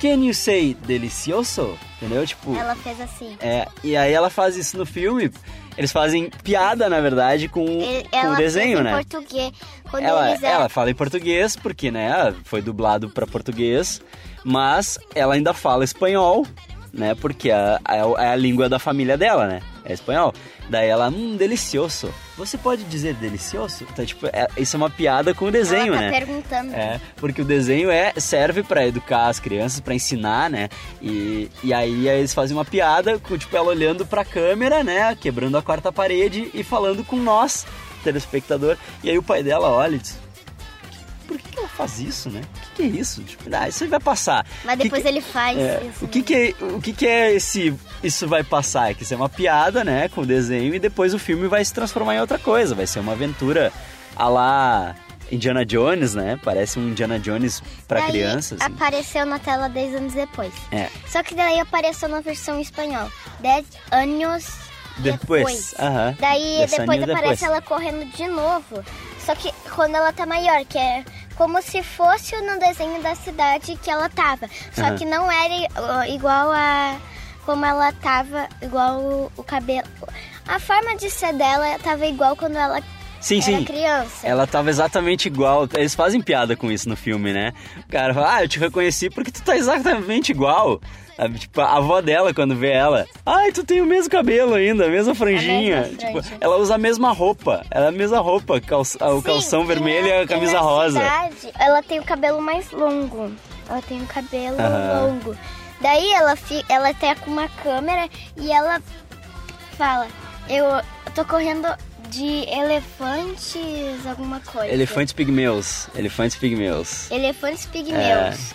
Can 0.00 0.25
you 0.25 0.35
say 0.35 0.75
delicioso? 0.75 1.79
Entendeu? 1.97 2.26
Tipo, 2.26 2.57
Ela 2.57 2.75
fez 2.75 3.00
assim. 3.00 3.37
é, 3.41 3.69
e 3.85 3.97
aí 3.97 4.12
ela 4.12 4.29
faz 4.29 4.57
isso 4.57 4.76
no 4.76 4.85
filme. 4.85 5.31
Eles 5.79 5.93
fazem 5.93 6.29
piada, 6.43 6.88
na 6.88 7.00
verdade, 7.00 7.49
com, 7.49 7.64
com 7.64 8.31
o 8.31 8.37
desenho, 8.37 8.79
fez 8.79 8.85
né? 8.85 8.91
em 8.91 9.05
português. 9.05 9.52
Quando 9.91 10.05
Ela, 10.05 10.31
eles 10.31 10.43
ela 10.43 10.69
fala 10.69 10.91
em 10.91 10.95
português, 10.95 11.57
porque, 11.57 11.91
né, 11.91 12.35
foi 12.45 12.61
dublado 12.61 13.09
para 13.09 13.26
português, 13.26 14.02
mas 14.45 14.99
ela 15.14 15.35
ainda 15.35 15.55
fala 15.55 15.85
espanhol, 15.85 16.47
né, 16.93 17.15
porque 17.15 17.51
a, 17.51 17.81
a, 17.85 17.97
é 18.23 18.29
a 18.33 18.37
língua 18.37 18.69
da 18.69 18.79
família 18.79 19.17
dela, 19.17 19.47
né, 19.47 19.61
é 19.85 19.93
espanhol. 19.93 20.33
Daí 20.69 20.89
ela, 20.89 21.09
hum, 21.09 21.37
delicioso. 21.37 22.13
Você 22.37 22.57
pode 22.57 22.85
dizer 22.85 23.15
delicioso? 23.15 23.85
Então, 23.91 24.05
tipo, 24.07 24.27
é- 24.27 24.47
isso 24.57 24.77
é 24.77 24.79
uma 24.79 24.89
piada 24.89 25.35
com 25.35 25.47
o 25.47 25.51
desenho, 25.51 25.89
ela 25.89 25.97
tá 25.97 26.01
né? 26.03 26.11
perguntando. 26.11 26.73
É, 26.75 27.01
porque 27.17 27.43
o 27.43 27.45
desenho 27.45 27.91
é 27.91 28.13
serve 28.17 28.63
pra 28.63 28.87
educar 28.87 29.27
as 29.27 29.39
crianças, 29.41 29.81
pra 29.81 29.95
ensinar, 29.95 30.49
né? 30.49 30.69
E, 31.01 31.51
e 31.65 31.75
aí 31.75 32.09
eles 32.09 32.33
fazem 32.33 32.57
uma 32.57 32.65
piada 32.65 33.19
com 33.19 33.37
tipo 33.37 33.55
ela 33.57 33.67
olhando 33.69 34.07
pra 34.07 34.25
câmera, 34.25 34.83
né, 34.85 35.15
quebrando 35.21 35.59
a 35.59 35.63
quarta 35.63 35.93
parede 35.93 36.49
e 36.55 36.63
falando 36.63 37.05
com 37.05 37.17
nós, 37.17 37.67
telespectador. 38.05 38.77
E 39.03 39.11
aí 39.11 39.19
o 39.19 39.23
pai 39.23 39.43
dela 39.43 39.69
olha 39.69 39.97
e 39.97 39.99
diz: 39.99 40.19
faz 41.87 42.01
isso, 42.01 42.31
né? 42.31 42.41
O 42.41 42.61
que, 42.61 42.71
que 42.77 42.83
é 42.83 42.87
isso? 43.01 43.23
Tipo, 43.23 43.45
ah, 43.55 43.69
isso 43.69 43.85
aí 43.85 43.91
vai 43.91 44.01
passar. 44.01 44.47
Mas 44.65 44.77
Que 44.77 44.85
depois 44.85 45.03
que- 45.03 45.09
ele 45.09 45.21
faz 45.21 45.59
é, 45.59 45.83
isso. 45.91 46.05
o 46.05 46.09
que 46.09 46.23
que 46.23 46.35
é, 46.35 46.65
o 46.65 46.81
que 46.81 46.93
que 46.93 47.07
é 47.07 47.33
esse 47.35 47.75
isso 48.03 48.27
vai 48.29 48.43
passar? 48.43 48.91
É 48.91 48.95
que 48.95 49.03
isso 49.03 49.15
é 49.15 49.17
uma 49.17 49.29
piada, 49.29 49.85
né, 49.85 50.09
com 50.09 50.23
o 50.23 50.27
desenho 50.27 50.75
e 50.75 50.79
depois 50.79 51.15
o 51.15 51.19
filme 51.19 51.47
vai 51.49 51.65
se 51.65 51.73
transformar 51.73 52.15
em 52.17 52.21
outra 52.21 52.39
coisa, 52.39 52.75
vai 52.75 52.87
ser 52.87 53.01
uma 53.01 53.12
aventura 53.12 53.73
a 54.17 54.29
lá 54.29 54.95
Indiana 55.31 55.65
Jones, 55.65 56.15
né? 56.15 56.39
Parece 56.45 56.79
um 56.79 56.89
Indiana 56.89 57.19
Jones 57.19 57.62
pra 57.89 58.01
Daí 58.01 58.11
criança, 58.11 58.55
assim. 58.57 58.65
apareceu 58.65 59.25
na 59.25 59.39
tela 59.39 59.69
10 59.69 59.95
anos 59.95 60.12
depois. 60.12 60.53
É. 60.71 60.89
Só 61.09 61.23
que 61.23 61.35
daí 61.35 61.59
apareceu 61.59 62.09
na 62.09 62.21
versão 62.21 62.61
espanhol. 62.61 63.09
10 63.41 63.65
anos 63.91 64.47
Depois, 64.99 65.47
depois. 65.47 65.75
aham. 65.79 66.15
Daí 66.21 66.59
Dez 66.59 66.71
depois 66.73 67.03
aparece 67.03 67.23
depois. 67.23 67.43
ela 67.43 67.62
correndo 67.62 68.05
de 68.15 68.27
novo. 68.29 68.85
Só 69.25 69.35
que 69.35 69.51
quando 69.75 69.95
ela 69.95 70.12
tá 70.12 70.27
maior, 70.27 70.65
que 70.67 70.77
é 70.77 71.03
como 71.43 71.61
se 71.61 71.83
fosse 71.83 72.41
no 72.41 72.57
desenho 72.61 73.03
da 73.03 73.17
cidade 73.17 73.75
que 73.83 73.91
ela 73.91 74.09
tava. 74.09 74.49
Só 74.73 74.83
Aham. 74.83 74.97
que 74.97 75.05
não 75.05 75.29
era 75.29 76.07
igual 76.07 76.53
a 76.53 76.97
como 77.45 77.67
ela 77.67 77.93
tava, 77.95 78.49
igual 78.61 79.01
o, 79.01 79.33
o 79.37 79.43
cabelo. 79.43 79.89
A 80.47 80.61
forma 80.61 80.97
de 80.97 81.11
ser 81.11 81.33
dela 81.33 81.77
tava 81.81 82.07
igual 82.07 82.37
quando 82.37 82.55
ela 82.55 82.81
Sim, 83.23 83.37
era 83.37 83.45
sim. 83.45 83.64
criança. 83.64 84.26
Ela 84.26 84.47
tava 84.47 84.69
exatamente 84.69 85.26
igual. 85.26 85.67
Eles 85.75 85.95
fazem 85.95 86.21
piada 86.21 86.55
com 86.57 86.71
isso 86.71 86.88
no 86.88 86.97
filme, 86.97 87.33
né? 87.33 87.52
O 87.79 87.91
cara 87.91 88.12
fala, 88.12 88.35
ah, 88.35 88.43
eu 88.45 88.49
te 88.49 88.59
reconheci 88.59 89.09
porque 89.09 89.31
tu 89.31 89.41
tá 89.43 89.57
exatamente 89.57 90.33
igual. 90.33 90.81
Sabe, 91.17 91.38
Tipo, 91.38 91.61
a 91.61 91.76
avó 91.76 92.00
dela, 92.00 92.33
quando 92.35 92.57
vê 92.57 92.71
ela, 92.73 93.07
ai, 93.25 93.52
tu 93.52 93.62
tem 93.62 93.81
o 93.81 93.87
mesmo 93.87 94.11
cabelo 94.11 94.55
ainda, 94.55 94.87
a 94.87 94.88
mesma 94.88 95.14
franjinha. 95.14 95.83
mesma 95.83 95.97
Tipo, 96.23 96.37
ela 96.41 96.57
usa 96.57 96.75
a 96.75 96.79
mesma 96.79 97.12
roupa. 97.12 97.64
Ela 97.71 97.87
é 97.87 97.88
a 97.88 97.93
mesma 97.93 98.19
roupa, 98.19 98.61
calça- 98.61 98.99
o 99.07 99.17
Sim, 99.19 99.23
calção 99.23 99.62
e 99.62 99.67
vermelho 99.67 100.07
e 100.09 100.12
a 100.23 100.26
camisa 100.26 100.55
na 100.55 100.61
rosa. 100.61 100.99
cidade, 100.99 101.52
ela 101.59 101.83
tem 101.83 102.00
o 102.00 102.02
cabelo 102.05 102.41
mais 102.41 102.71
longo. 102.73 103.31
Ela 103.69 103.83
tem 103.83 104.02
o 104.02 104.07
cabelo 104.07 104.57
Aham. 104.59 105.07
longo. 105.07 105.37
Daí 105.81 106.12
ela, 106.12 106.35
fi, 106.35 106.64
ela 106.69 106.93
tá 106.95 107.14
com 107.14 107.31
uma 107.31 107.49
câmera 107.49 108.09
e 108.37 108.50
ela 108.50 108.81
fala: 109.76 110.07
Eu 110.49 110.64
tô 111.14 111.25
correndo 111.25 111.69
de 112.12 112.45
elefantes, 112.50 114.07
alguma 114.07 114.40
coisa. 114.40 114.73
Elefantes 114.73 115.12
pigmeus. 115.12 115.88
Elefantes 115.95 116.37
pigmeus. 116.37 117.11
Elefantes 117.11 117.66
pigmeus. 117.66 118.54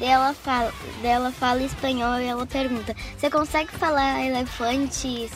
Ela 0.00 0.32
fala, 0.32 0.72
ela 1.02 1.32
fala 1.32 1.62
espanhol 1.62 2.20
e 2.20 2.26
ela 2.26 2.46
pergunta: 2.46 2.94
Você 3.16 3.28
consegue 3.30 3.72
falar 3.72 4.24
elefantes 4.24 5.30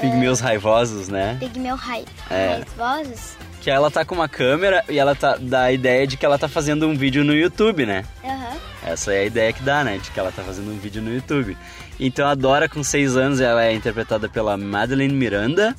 Pigmeus 0.00 0.40
raivosos, 0.40 1.08
né? 1.08 1.36
pigmeu 1.38 1.76
rai, 1.76 2.04
É. 2.30 2.62
raivosos? 2.78 3.36
Que 3.60 3.70
ela 3.70 3.90
tá 3.90 4.02
com 4.04 4.14
uma 4.14 4.28
câmera 4.28 4.82
e 4.88 4.98
ela 4.98 5.14
tá 5.14 5.36
dá 5.38 5.64
a 5.64 5.72
ideia 5.72 6.06
de 6.06 6.16
que 6.16 6.24
ela 6.24 6.38
tá 6.38 6.48
fazendo 6.48 6.86
um 6.88 6.94
vídeo 6.96 7.22
no 7.22 7.34
YouTube, 7.34 7.84
né? 7.84 8.04
Aham. 8.24 8.56
Essa 8.82 9.12
é 9.12 9.20
a 9.20 9.24
ideia 9.24 9.52
que 9.52 9.62
dá, 9.62 9.84
né? 9.84 9.98
De 9.98 10.10
que 10.10 10.18
ela 10.18 10.32
tá 10.32 10.42
fazendo 10.42 10.70
um 10.70 10.78
vídeo 10.78 11.02
no 11.02 11.12
YouTube. 11.12 11.54
Então 11.98 12.26
a 12.26 12.34
Dora, 12.34 12.66
com 12.66 12.82
6 12.82 13.14
anos, 13.18 13.38
ela 13.40 13.62
é 13.62 13.74
interpretada 13.74 14.26
pela 14.26 14.56
Madeline 14.56 15.12
Miranda. 15.12 15.76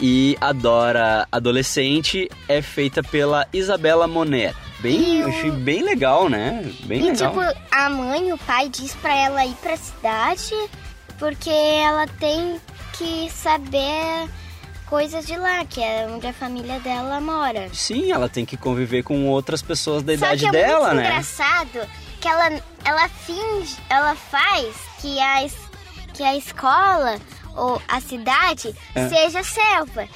E 0.00 0.36
a 0.40 0.52
Dora 0.52 1.26
adolescente 1.30 2.28
é 2.48 2.60
feita 2.60 3.02
pela 3.02 3.46
Isabela 3.52 4.06
Moner. 4.08 4.54
Bem, 4.80 5.20
eu 5.20 5.28
achei 5.28 5.50
bem 5.50 5.82
legal, 5.82 6.28
né? 6.28 6.62
Bem 6.84 7.00
E 7.00 7.10
legal. 7.12 7.30
tipo, 7.30 7.60
a 7.70 7.88
mãe 7.88 8.28
e 8.28 8.32
o 8.32 8.38
pai 8.38 8.68
diz 8.68 8.94
pra 8.96 9.14
ela 9.16 9.46
ir 9.46 9.54
pra 9.62 9.76
cidade 9.76 10.54
porque 11.18 11.50
ela 11.50 12.06
tem 12.18 12.60
que 12.98 13.30
saber 13.30 14.28
coisas 14.86 15.24
de 15.24 15.36
lá, 15.36 15.64
que 15.64 15.80
é 15.80 16.06
onde 16.10 16.26
a 16.26 16.32
família 16.32 16.80
dela 16.80 17.20
mora. 17.20 17.68
Sim, 17.72 18.10
ela 18.10 18.28
tem 18.28 18.44
que 18.44 18.56
conviver 18.56 19.04
com 19.04 19.28
outras 19.28 19.62
pessoas 19.62 20.02
da 20.02 20.12
Só 20.18 20.26
idade 20.26 20.40
que 20.40 20.46
é 20.48 20.50
dela, 20.50 20.88
muito 20.88 20.96
né? 20.96 21.06
engraçado 21.10 21.88
que 22.20 22.26
ela, 22.28 22.60
ela 22.84 23.08
finge, 23.08 23.76
ela 23.88 24.14
faz 24.16 24.74
que 25.00 25.18
a, 25.20 25.46
que 26.12 26.22
a 26.24 26.36
escola 26.36 27.20
ou 27.56 27.80
a 27.88 28.00
cidade 28.00 28.74
É. 28.94 29.08
seja 29.08 29.42
selva. 29.42 30.06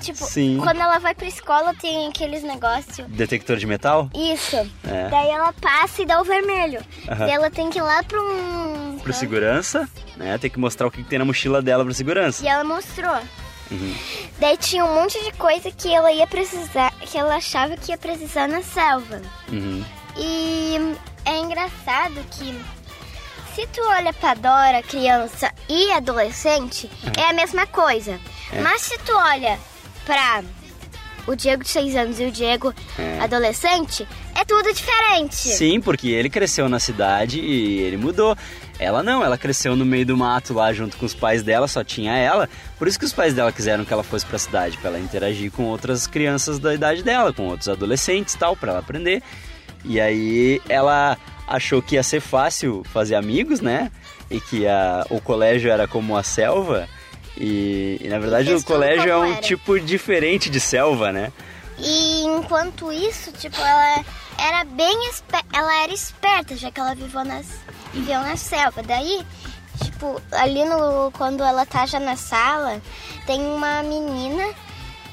Tipo, 0.00 0.24
Sim. 0.24 0.60
quando 0.62 0.80
ela 0.80 0.98
vai 1.00 1.12
pra 1.12 1.26
escola 1.26 1.74
tem 1.74 2.06
aqueles 2.06 2.44
negócios 2.44 3.04
Detector 3.08 3.56
de 3.56 3.66
metal? 3.66 4.08
Isso. 4.14 4.56
É. 4.84 5.08
Daí 5.10 5.28
ela 5.28 5.52
passa 5.52 6.02
e 6.02 6.06
dá 6.06 6.20
o 6.20 6.24
vermelho. 6.24 6.80
Aham. 7.08 7.18
Daí 7.18 7.30
ela 7.32 7.50
tem 7.50 7.68
que 7.68 7.78
ir 7.78 7.82
lá 7.82 8.02
pra 8.04 8.20
um. 8.22 8.98
Pro 9.02 9.12
segurança, 9.12 9.88
né? 10.16 10.38
Tem 10.38 10.48
que 10.48 10.58
mostrar 10.58 10.86
o 10.86 10.90
que 10.90 11.02
que 11.02 11.08
tem 11.08 11.18
na 11.18 11.24
mochila 11.24 11.60
dela 11.60 11.84
pro 11.84 11.92
segurança. 11.92 12.44
E 12.44 12.48
ela 12.48 12.62
mostrou. 12.62 13.18
Uhum. 13.70 13.94
Daí 14.38 14.56
tinha 14.56 14.84
um 14.84 14.94
monte 14.94 15.22
de 15.24 15.32
coisa 15.32 15.70
que 15.70 15.92
ela 15.92 16.12
ia 16.12 16.26
precisar, 16.28 16.92
que 17.00 17.18
ela 17.18 17.34
achava 17.36 17.76
que 17.76 17.90
ia 17.90 17.98
precisar 17.98 18.46
na 18.48 18.62
selva. 18.62 19.20
Uhum. 19.50 19.84
E 20.16 20.76
é 21.24 21.38
engraçado 21.38 22.14
que 22.30 22.56
se 23.58 23.66
tu 23.72 23.80
olha 23.82 24.12
pra 24.12 24.34
Dora, 24.34 24.80
criança 24.84 25.52
e 25.68 25.90
adolescente, 25.90 26.88
é 27.18 27.30
a 27.30 27.32
mesma 27.32 27.66
coisa. 27.66 28.20
Mas 28.62 28.82
se 28.82 28.96
tu 28.98 29.12
olha 29.12 29.58
pra 30.06 30.44
o 31.26 31.34
Diego 31.34 31.64
de 31.64 31.70
6 31.70 31.96
anos 31.96 32.20
e 32.20 32.26
o 32.26 32.30
Diego 32.30 32.72
adolescente, 33.20 34.06
é 34.36 34.44
tudo 34.44 34.72
diferente. 34.72 35.34
Sim, 35.34 35.80
porque 35.80 36.06
ele 36.06 36.30
cresceu 36.30 36.68
na 36.68 36.78
cidade 36.78 37.40
e 37.40 37.80
ele 37.80 37.96
mudou. 37.96 38.36
Ela 38.78 39.02
não, 39.02 39.24
ela 39.24 39.36
cresceu 39.36 39.74
no 39.74 39.84
meio 39.84 40.06
do 40.06 40.16
mato 40.16 40.54
lá 40.54 40.72
junto 40.72 40.96
com 40.96 41.04
os 41.04 41.14
pais 41.14 41.42
dela, 41.42 41.66
só 41.66 41.82
tinha 41.82 42.16
ela. 42.16 42.48
Por 42.78 42.86
isso 42.86 42.96
que 42.96 43.06
os 43.06 43.12
pais 43.12 43.34
dela 43.34 43.50
quiseram 43.50 43.84
que 43.84 43.92
ela 43.92 44.04
fosse 44.04 44.24
pra 44.24 44.38
cidade, 44.38 44.78
pra 44.78 44.90
ela 44.90 45.00
interagir 45.00 45.50
com 45.50 45.64
outras 45.64 46.06
crianças 46.06 46.60
da 46.60 46.72
idade 46.72 47.02
dela, 47.02 47.32
com 47.32 47.48
outros 47.48 47.68
adolescentes 47.68 48.34
e 48.34 48.38
tal, 48.38 48.54
pra 48.54 48.70
ela 48.70 48.78
aprender. 48.78 49.20
E 49.84 50.00
aí 50.00 50.62
ela 50.68 51.18
achou 51.48 51.80
que 51.82 51.94
ia 51.94 52.02
ser 52.02 52.20
fácil 52.20 52.84
fazer 52.92 53.14
amigos, 53.14 53.60
né? 53.60 53.90
E 54.30 54.40
que 54.40 54.66
a, 54.66 55.06
o 55.10 55.20
colégio 55.20 55.70
era 55.70 55.88
como 55.88 56.16
a 56.16 56.22
selva. 56.22 56.88
E, 57.36 57.98
e, 58.00 58.08
na 58.08 58.18
verdade 58.18 58.52
o 58.52 58.62
colégio 58.62 59.10
é 59.10 59.16
um 59.16 59.32
era. 59.32 59.40
tipo 59.40 59.78
diferente 59.78 60.50
de 60.50 60.60
selva, 60.60 61.12
né? 61.12 61.32
E 61.78 62.24
enquanto 62.24 62.92
isso, 62.92 63.30
tipo, 63.32 63.56
ela 63.60 64.04
era 64.36 64.64
bem 64.64 64.98
ela 65.52 65.82
era 65.84 65.92
esperta, 65.92 66.56
já 66.56 66.70
que 66.70 66.80
ela 66.80 66.94
viveu 66.94 67.24
nas 67.24 67.46
viveu 67.92 68.20
na 68.20 68.36
selva. 68.36 68.82
Daí, 68.82 69.24
tipo, 69.84 70.20
ali 70.32 70.64
no 70.64 71.10
quando 71.12 71.42
ela 71.42 71.64
tá 71.64 71.86
já 71.86 72.00
na 72.00 72.16
sala, 72.16 72.80
tem 73.26 73.40
uma 73.40 73.82
menina 73.82 74.44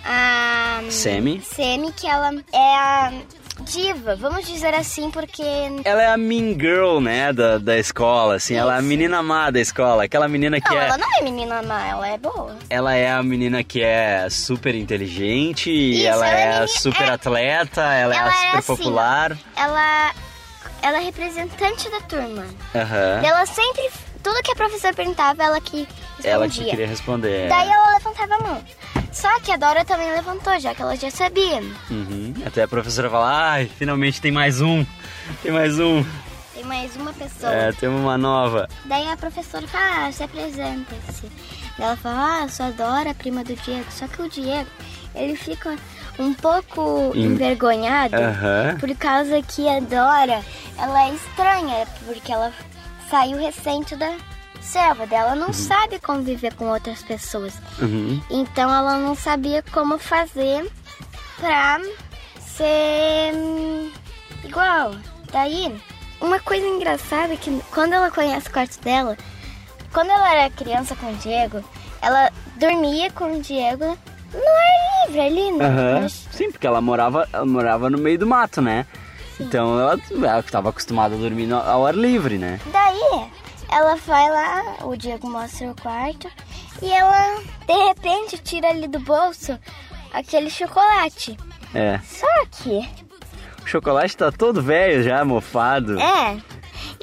a 0.03 0.81
Semi. 0.89 1.41
Semi 1.41 1.91
que 1.91 2.07
ela 2.07 2.31
é 2.51 2.75
a 2.75 3.13
diva, 3.61 4.15
vamos 4.15 4.45
dizer 4.47 4.73
assim, 4.73 5.09
porque 5.09 5.43
Ela 5.83 6.03
é 6.03 6.07
a 6.07 6.17
mean 6.17 6.53
girl, 6.59 6.99
né, 6.99 7.31
da, 7.31 7.57
da 7.57 7.77
escola, 7.77 8.35
assim, 8.35 8.55
ela 8.55 8.73
é 8.73 8.75
a 8.75 8.79
Isso. 8.79 8.87
menina 8.87 9.23
má 9.23 9.49
da 9.49 9.59
escola, 9.59 10.03
aquela 10.03 10.27
menina 10.27 10.59
que 10.59 10.69
não, 10.69 10.77
é... 10.81 10.85
ela 10.87 10.97
não 10.97 11.17
é 11.17 11.21
menina 11.21 11.61
má, 11.61 11.87
ela 11.87 12.07
é 12.07 12.17
boa. 12.17 12.55
Ela 12.69 12.95
é 12.95 13.09
a 13.11 13.23
menina 13.23 13.63
que 13.63 13.81
é 13.81 14.27
super 14.29 14.75
inteligente, 14.75 15.69
Isso, 15.71 16.05
ela 16.05 16.27
ela 16.27 16.37
é 16.39 16.41
é, 16.41 16.59
meni- 16.59 16.67
super 16.79 17.07
é- 17.07 17.11
atleta, 17.11 17.81
ela, 17.81 18.15
ela 18.15 18.29
é 18.29 18.31
é 18.31 18.31
super 18.45 18.57
assim, 18.57 18.67
popular. 18.67 19.37
Ela 19.55 20.11
ela 20.81 20.97
é 20.97 21.01
representante 21.01 21.89
da 21.89 21.99
turma. 22.01 22.45
Aham. 22.75 23.21
Ela 23.25 23.45
sempre 23.47 23.89
tudo 24.21 24.41
que 24.43 24.51
a 24.51 24.55
professora 24.55 24.93
perguntava, 24.93 25.43
ela 25.43 25.59
que 25.59 25.87
respondia. 26.17 26.31
Ela 26.31 26.47
que 26.49 26.63
queria 26.65 26.87
responder. 26.87 27.49
Daí 27.49 27.69
ela 27.69 27.93
levantava 27.93 28.35
a 28.35 28.39
mão. 28.39 28.63
Só 29.15 29.39
que 29.39 29.51
a 29.51 29.55
Dora 29.57 29.85
também 29.85 30.11
levantou, 30.11 30.59
já 30.59 30.75
que 30.75 30.81
ela 30.81 30.95
já 30.97 31.09
sabia. 31.09 31.61
Uhum. 31.89 32.33
Até 32.45 32.63
a 32.63 32.67
professora 32.67 33.09
fala, 33.09 33.49
ai, 33.51 33.71
finalmente 33.77 34.19
tem 34.21 34.31
mais 34.31 34.59
um, 34.59 34.85
tem 35.41 35.51
mais 35.53 35.79
um, 35.79 36.03
Tem 36.53 36.63
mais 36.65 36.95
uma 36.97 37.13
pessoa. 37.13 37.51
é, 37.53 37.71
temos 37.71 38.01
uma 38.01 38.17
nova. 38.17 38.67
Daí 38.83 39.07
a 39.09 39.15
professora 39.15 39.65
fala, 39.67 40.07
ah, 40.07 40.11
se 40.11 40.21
apresenta-se. 40.21 41.31
Ela 41.79 41.95
fala, 41.95 42.39
ah, 42.39 42.43
eu 42.43 42.49
sou 42.49 42.65
a 42.65 42.71
Dora, 42.71 43.13
prima 43.13 43.43
do 43.43 43.55
Diego. 43.55 43.85
Só 43.89 44.05
que 44.07 44.21
o 44.21 44.29
Diego, 44.29 44.69
ele 45.15 45.35
fica 45.37 45.75
um 46.19 46.33
pouco 46.33 47.11
Em- 47.15 47.23
envergonhado. 47.25 48.15
Aham. 48.17 48.77
Por 48.79 48.93
causa 48.97 49.41
que 49.41 49.67
a 49.67 49.79
Dora, 49.79 50.41
ela 50.77 51.07
é 51.07 51.13
estranha, 51.13 51.87
porque 52.05 52.31
ela 52.33 52.51
saiu 53.09 53.37
recente 53.37 53.95
da 53.95 54.11
selva. 54.65 55.05
Daí 55.07 55.19
Ela 55.19 55.35
não 55.35 55.53
sabe 55.53 55.99
conviver 55.99 56.53
com 56.55 56.65
outras 56.69 57.01
pessoas. 57.03 57.53
Uhum. 57.79 58.21
Então 58.29 58.69
ela 58.73 58.97
não 58.97 59.15
sabia 59.15 59.63
como 59.71 59.97
fazer 59.97 60.69
pra 61.37 61.79
ser 62.39 63.33
hum, 63.33 63.91
igual. 64.43 64.95
Daí, 65.31 65.73
uma 66.21 66.39
coisa 66.39 66.65
engraçada 66.65 67.33
é 67.33 67.37
que 67.37 67.61
quando 67.71 67.93
ela 67.93 68.09
conhece 68.11 68.47
o 68.47 68.51
quarto 68.51 68.79
dela, 68.81 69.17
quando 69.93 70.09
ela 70.11 70.33
era 70.33 70.49
criança 70.49 70.95
com 70.95 71.11
o 71.11 71.15
Diego, 71.15 71.63
ela 72.01 72.31
dormia 72.57 73.11
com 73.11 73.37
o 73.37 73.41
Diego 73.41 73.85
no 74.33 74.39
ar 74.39 75.05
livre 75.07 75.21
ali, 75.21 75.51
né? 75.53 75.99
Mas- 76.01 76.27
Sim, 76.31 76.51
porque 76.51 76.67
ela 76.67 76.81
morava, 76.81 77.27
ela 77.31 77.45
morava 77.45 77.89
no 77.89 77.97
meio 77.97 78.19
do 78.19 78.27
mato, 78.27 78.61
né? 78.61 78.85
Então 79.39 79.77
ela, 79.79 79.99
ela 80.11 80.39
estava 80.39 80.69
acostumada 80.69 81.15
a 81.15 81.17
dormir 81.17 81.45
no- 81.45 81.57
ao 81.59 81.85
ar 81.85 81.93
livre, 81.95 82.37
né? 82.37 82.59
Daí, 82.71 83.27
ela 83.75 83.95
vai 83.95 84.29
lá, 84.29 84.77
o 84.83 84.95
Diego 84.95 85.29
mostra 85.29 85.67
o 85.69 85.75
quarto, 85.75 86.29
e 86.81 86.91
ela, 86.91 87.41
de 87.67 87.73
repente, 87.87 88.37
tira 88.37 88.69
ali 88.69 88.87
do 88.87 88.99
bolso 88.99 89.57
aquele 90.13 90.49
chocolate. 90.49 91.37
É. 91.73 91.99
Só 92.03 92.27
que 92.51 92.87
O 93.63 93.67
chocolate 93.67 94.15
tá 94.15 94.31
todo 94.31 94.61
velho 94.61 95.03
já, 95.03 95.25
mofado. 95.25 95.99
É. 95.99 96.37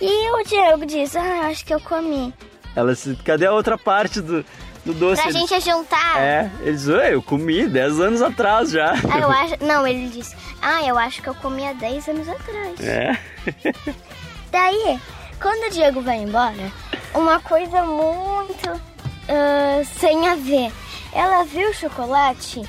E 0.01 0.31
o 0.31 0.43
Diego 0.45 0.87
diz, 0.87 1.15
ah, 1.17 1.49
acho 1.49 1.65
que 1.65 1.75
eu 1.75 1.81
comi. 1.81 2.33
Ela 2.75 2.95
se... 2.95 3.15
Cadê 3.17 3.47
a 3.47 3.53
outra 3.53 3.77
parte 3.77 4.21
do, 4.21 4.43
do 4.85 4.95
doce? 4.95 5.21
Pra 5.21 5.31
Eles- 5.31 5.49
gente 5.49 5.61
juntar. 5.61 6.19
É, 6.21 6.51
eles, 6.63 6.87
"Ué, 6.89 7.13
eu 7.15 7.23
comi 7.23 7.67
10 7.67 8.01
anos 8.01 8.23
atrás 8.23 8.71
já. 8.71 8.93
Ah, 9.13 9.19
eu 9.19 9.31
acho. 9.31 9.57
Não, 9.63 9.87
ele 9.87 10.09
disse. 10.09 10.35
Ah, 10.63 10.83
eu 10.87 10.97
acho 10.99 11.21
que 11.21 11.29
eu 11.29 11.35
comi 11.35 11.67
há 11.67 11.73
10 11.75 12.09
anos 12.09 12.29
atrás. 12.29 12.81
É. 12.81 13.19
Daí, 14.51 14.99
quando 15.43 15.67
o 15.67 15.71
Diego 15.71 16.01
vai 16.01 16.19
embora, 16.19 16.73
uma 17.15 17.41
coisa 17.41 17.83
muito 17.83 18.81
ah, 19.29 19.83
sem 19.99 20.29
a 20.29 20.37
ver. 20.37 20.73
Ela 21.13 21.45
viu 21.45 21.69
o 21.69 21.75
chocolate 21.75 22.63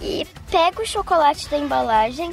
e 0.00 0.26
pega 0.50 0.82
o 0.82 0.86
chocolate 0.86 1.48
da 1.48 1.58
embalagem 1.58 2.30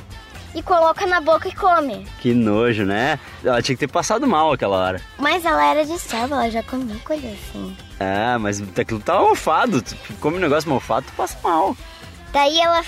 e 0.54 0.62
coloca 0.62 1.08
na 1.08 1.20
boca 1.20 1.48
e 1.48 1.56
come. 1.56 2.06
Que 2.20 2.34
nojo, 2.34 2.84
né? 2.84 3.20
Ela 3.44 3.62
tinha 3.62 3.76
que 3.76 3.88
ter 3.88 3.92
passado 3.92 4.28
mal 4.28 4.52
aquela 4.52 4.78
hora. 4.78 5.02
Mas 5.18 5.44
ela 5.44 5.66
era 5.66 5.86
de 5.86 5.98
selva, 5.98 6.36
ela 6.36 6.52
já 6.52 6.62
comeu 6.62 7.00
coisa 7.00 7.28
assim. 7.28 7.76
Ah, 8.00 8.38
mas 8.38 8.62
aquilo 8.78 9.00
tava 9.00 9.28
mofado. 9.28 9.82
Tu 9.82 9.96
come 10.20 10.38
um 10.38 10.42
negócio 10.42 10.70
mofado, 10.70 11.08
tu 11.08 11.14
passa 11.14 11.38
mal. 11.42 11.76
Daí 12.32 12.60
ela 12.60 12.84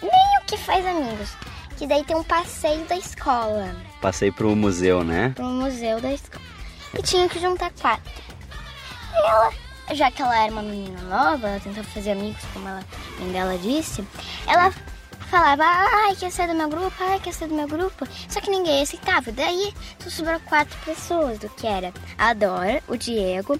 meio 0.00 0.46
que 0.46 0.56
faz 0.56 0.86
amigos. 0.86 1.30
Que 1.76 1.86
daí 1.86 2.04
tem 2.04 2.16
um 2.16 2.24
passeio 2.24 2.84
da 2.86 2.96
escola 2.96 3.76
Passei 4.00 4.30
pro 4.30 4.54
museu, 4.56 5.04
né? 5.04 5.32
pro 5.34 5.44
museu 5.44 6.00
da 6.00 6.12
escola. 6.12 6.44
E 6.98 7.02
tinha 7.02 7.28
que 7.28 7.38
juntar 7.38 7.70
quatro. 7.80 8.10
E 9.12 9.26
ela, 9.26 9.52
já 9.92 10.10
que 10.10 10.22
ela 10.22 10.38
era 10.38 10.52
uma 10.52 10.62
menina 10.62 11.00
nova, 11.02 11.48
ela 11.48 11.60
tentava 11.60 11.86
fazer 11.88 12.12
amigos, 12.12 12.42
como 12.52 12.68
ela, 12.68 12.80
a 12.80 13.20
mãe 13.20 13.32
dela 13.32 13.58
disse, 13.58 14.06
ela 14.46 14.72
falava, 15.30 15.64
ai, 15.64 16.14
quer 16.16 16.30
ser 16.30 16.46
do 16.48 16.54
meu 16.54 16.68
grupo, 16.68 16.94
ai, 17.00 17.20
quer 17.20 17.32
ser 17.32 17.48
do 17.48 17.54
meu 17.54 17.66
grupo. 17.66 18.06
Só 18.28 18.40
que 18.40 18.50
ninguém 18.50 18.82
aceitava. 18.82 19.32
Daí 19.32 19.74
só 19.98 20.10
sobrou 20.10 20.40
quatro 20.40 20.78
pessoas, 20.84 21.38
do 21.38 21.48
que 21.50 21.66
era 21.66 21.92
a 22.16 22.32
Dora, 22.32 22.82
o 22.88 22.96
Diego, 22.96 23.58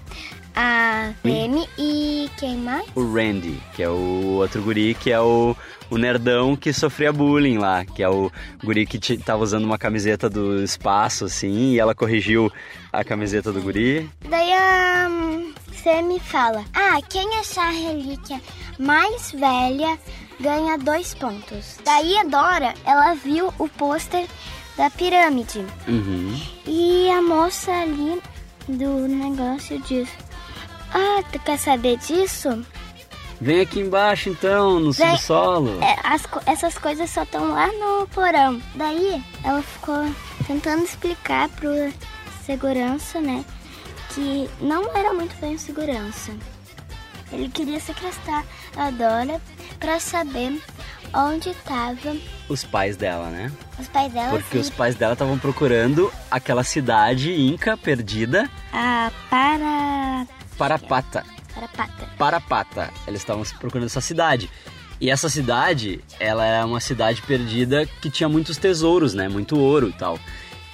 a 0.57 1.13
Remy 1.23 1.69
e 1.77 2.31
quem 2.37 2.57
mais? 2.57 2.87
O 2.95 3.13
Randy, 3.13 3.61
que 3.75 3.83
é 3.83 3.89
o 3.89 4.37
outro 4.39 4.59
guri, 4.63 4.95
que 4.95 5.11
é 5.11 5.19
o, 5.19 5.55
o 5.87 5.97
nerdão 5.99 6.55
que 6.55 6.73
sofria 6.73 7.13
bullying 7.13 7.59
lá. 7.59 7.85
Que 7.85 8.01
é 8.01 8.09
o 8.09 8.31
guri 8.63 8.87
que 8.87 9.17
tava 9.19 9.43
usando 9.43 9.65
uma 9.65 9.77
camiseta 9.77 10.27
do 10.27 10.63
espaço, 10.63 11.25
assim, 11.25 11.73
e 11.73 11.79
ela 11.79 11.93
corrigiu 11.93 12.51
a 12.91 13.03
camiseta 13.03 13.53
do 13.53 13.61
guri. 13.61 14.09
Daí 14.27 14.51
a 14.51 15.07
Sammy 15.83 16.19
fala: 16.19 16.65
Ah, 16.73 16.99
quem 17.07 17.37
achar 17.37 17.67
a 17.67 17.71
relíquia 17.71 18.41
mais 18.79 19.31
velha 19.31 19.95
ganha 20.39 20.75
dois 20.79 21.13
pontos. 21.13 21.77
Daí 21.85 22.17
a 22.17 22.23
Dora, 22.23 22.73
ela 22.83 23.13
viu 23.13 23.53
o 23.59 23.69
pôster 23.69 24.25
da 24.75 24.89
pirâmide. 24.89 25.63
Uhum. 25.87 26.35
E 26.65 27.11
a 27.11 27.21
moça 27.21 27.71
ali 27.71 28.19
do 28.67 29.07
negócio 29.07 29.79
diz: 29.83 30.09
Ah, 30.93 31.21
tu 31.31 31.39
quer 31.39 31.57
saber 31.57 31.97
disso? 31.97 32.65
Vem 33.39 33.61
aqui 33.61 33.79
embaixo 33.79 34.29
então, 34.29 34.79
no 34.79 34.91
Vem. 34.91 35.09
subsolo. 35.11 35.79
É, 35.83 35.95
as 36.03 36.23
essas 36.45 36.77
coisas 36.77 37.09
só 37.09 37.23
estão 37.23 37.51
lá 37.51 37.67
no 37.67 38.07
porão. 38.07 38.59
Daí 38.75 39.23
ela 39.43 39.61
ficou 39.61 40.03
tentando 40.47 40.83
explicar 40.83 41.47
pro 41.49 41.69
segurança, 42.45 43.21
né? 43.21 43.45
Que 44.15 44.49
não 44.59 44.83
era 44.95 45.13
muito 45.13 45.35
bem 45.39 45.53
o 45.55 45.59
segurança. 45.59 46.31
Ele 47.31 47.49
queria 47.49 47.79
sequestrar 47.79 48.43
a 48.75 48.89
Dora 48.89 49.39
pra 49.79 49.99
saber 49.99 50.59
onde 51.13 51.49
estavam 51.49 52.19
Os 52.49 52.63
pais 52.63 52.95
dela, 52.97 53.29
né? 53.29 53.51
os 53.79 53.87
pais 53.87 54.11
dela 54.11 54.31
Porque 54.31 54.57
e 54.57 54.61
os 54.61 54.69
pais 54.71 54.95
dela 54.95 55.13
estavam 55.13 55.37
procurando 55.37 56.11
aquela 56.31 56.63
cidade 56.63 57.31
inca 57.39 57.77
perdida, 57.77 58.49
a 58.73 59.11
para 59.29 59.76
Parapata. 60.57 61.23
Parapata. 61.53 62.09
Parapata. 62.17 62.93
Eles 63.07 63.21
estavam 63.21 63.43
procurando 63.59 63.87
essa 63.87 64.01
cidade. 64.01 64.49
E 64.99 65.09
essa 65.11 65.29
cidade, 65.29 66.03
ela 66.19 66.45
era 66.45 66.65
uma 66.65 66.79
cidade 66.79 67.21
perdida 67.21 67.85
que 68.01 68.09
tinha 68.09 68.27
muitos 68.27 68.57
tesouros, 68.57 69.13
né? 69.13 69.27
Muito 69.29 69.57
ouro 69.57 69.89
e 69.89 69.93
tal. 69.93 70.19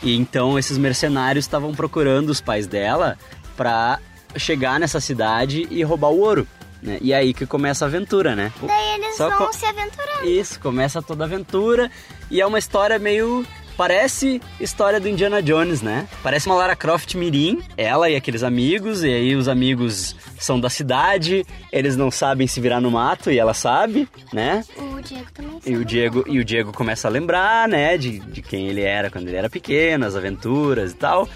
E 0.01 0.15
então 0.15 0.57
esses 0.57 0.77
mercenários 0.77 1.45
estavam 1.45 1.73
procurando 1.73 2.29
os 2.29 2.39
pais 2.41 2.67
dela 2.67 3.17
pra 3.55 3.99
chegar 4.37 4.79
nessa 4.79 4.99
cidade 4.99 5.67
e 5.69 5.83
roubar 5.83 6.09
o 6.09 6.19
ouro. 6.19 6.47
Né? 6.81 6.97
E 7.01 7.13
aí 7.13 7.33
que 7.33 7.45
começa 7.45 7.85
a 7.85 7.87
aventura, 7.87 8.35
né? 8.35 8.51
Daí 8.61 8.95
eles 8.95 9.15
Só 9.15 9.29
vão 9.29 9.53
se 9.53 9.65
aventurar. 9.65 10.25
Isso, 10.25 10.59
começa 10.59 11.01
toda 11.01 11.23
a 11.23 11.27
aventura 11.27 11.89
e 12.29 12.41
é 12.41 12.45
uma 12.45 12.59
história 12.59 12.99
meio. 12.99 13.45
Parece 13.75 14.39
história 14.59 14.99
do 14.99 15.09
Indiana 15.09 15.41
Jones, 15.41 15.81
né? 15.81 16.07
Parece 16.21 16.45
uma 16.45 16.55
Lara 16.55 16.75
Croft 16.75 17.15
Mirim, 17.15 17.59
ela 17.75 18.09
e 18.09 18.15
aqueles 18.15 18.43
amigos, 18.43 19.03
e 19.03 19.07
aí 19.07 19.35
os 19.35 19.47
amigos 19.47 20.15
são 20.39 20.59
da 20.59 20.69
cidade, 20.69 21.43
eles 21.71 21.97
não 21.97 22.11
sabem 22.11 22.45
se 22.45 22.61
virar 22.61 22.79
no 22.79 22.91
mato 22.91 23.31
e 23.31 23.39
ela 23.39 23.53
sabe, 23.53 24.07
né? 24.31 24.63
O 24.77 25.01
Diego 25.01 25.25
também 25.33 25.59
E 25.65 25.71
o 25.71 25.73
sabe. 25.73 25.85
Diego, 25.85 26.23
e 26.27 26.39
o 26.39 26.45
Diego 26.45 26.71
começa 26.71 27.07
a 27.07 27.11
lembrar, 27.11 27.67
né, 27.67 27.97
de, 27.97 28.19
de 28.19 28.41
quem 28.41 28.67
ele 28.67 28.81
era 28.81 29.09
quando 29.09 29.27
ele 29.27 29.37
era 29.37 29.49
pequeno, 29.49 30.05
as 30.05 30.15
aventuras 30.15 30.91
e 30.91 30.95
tal. 30.95 31.27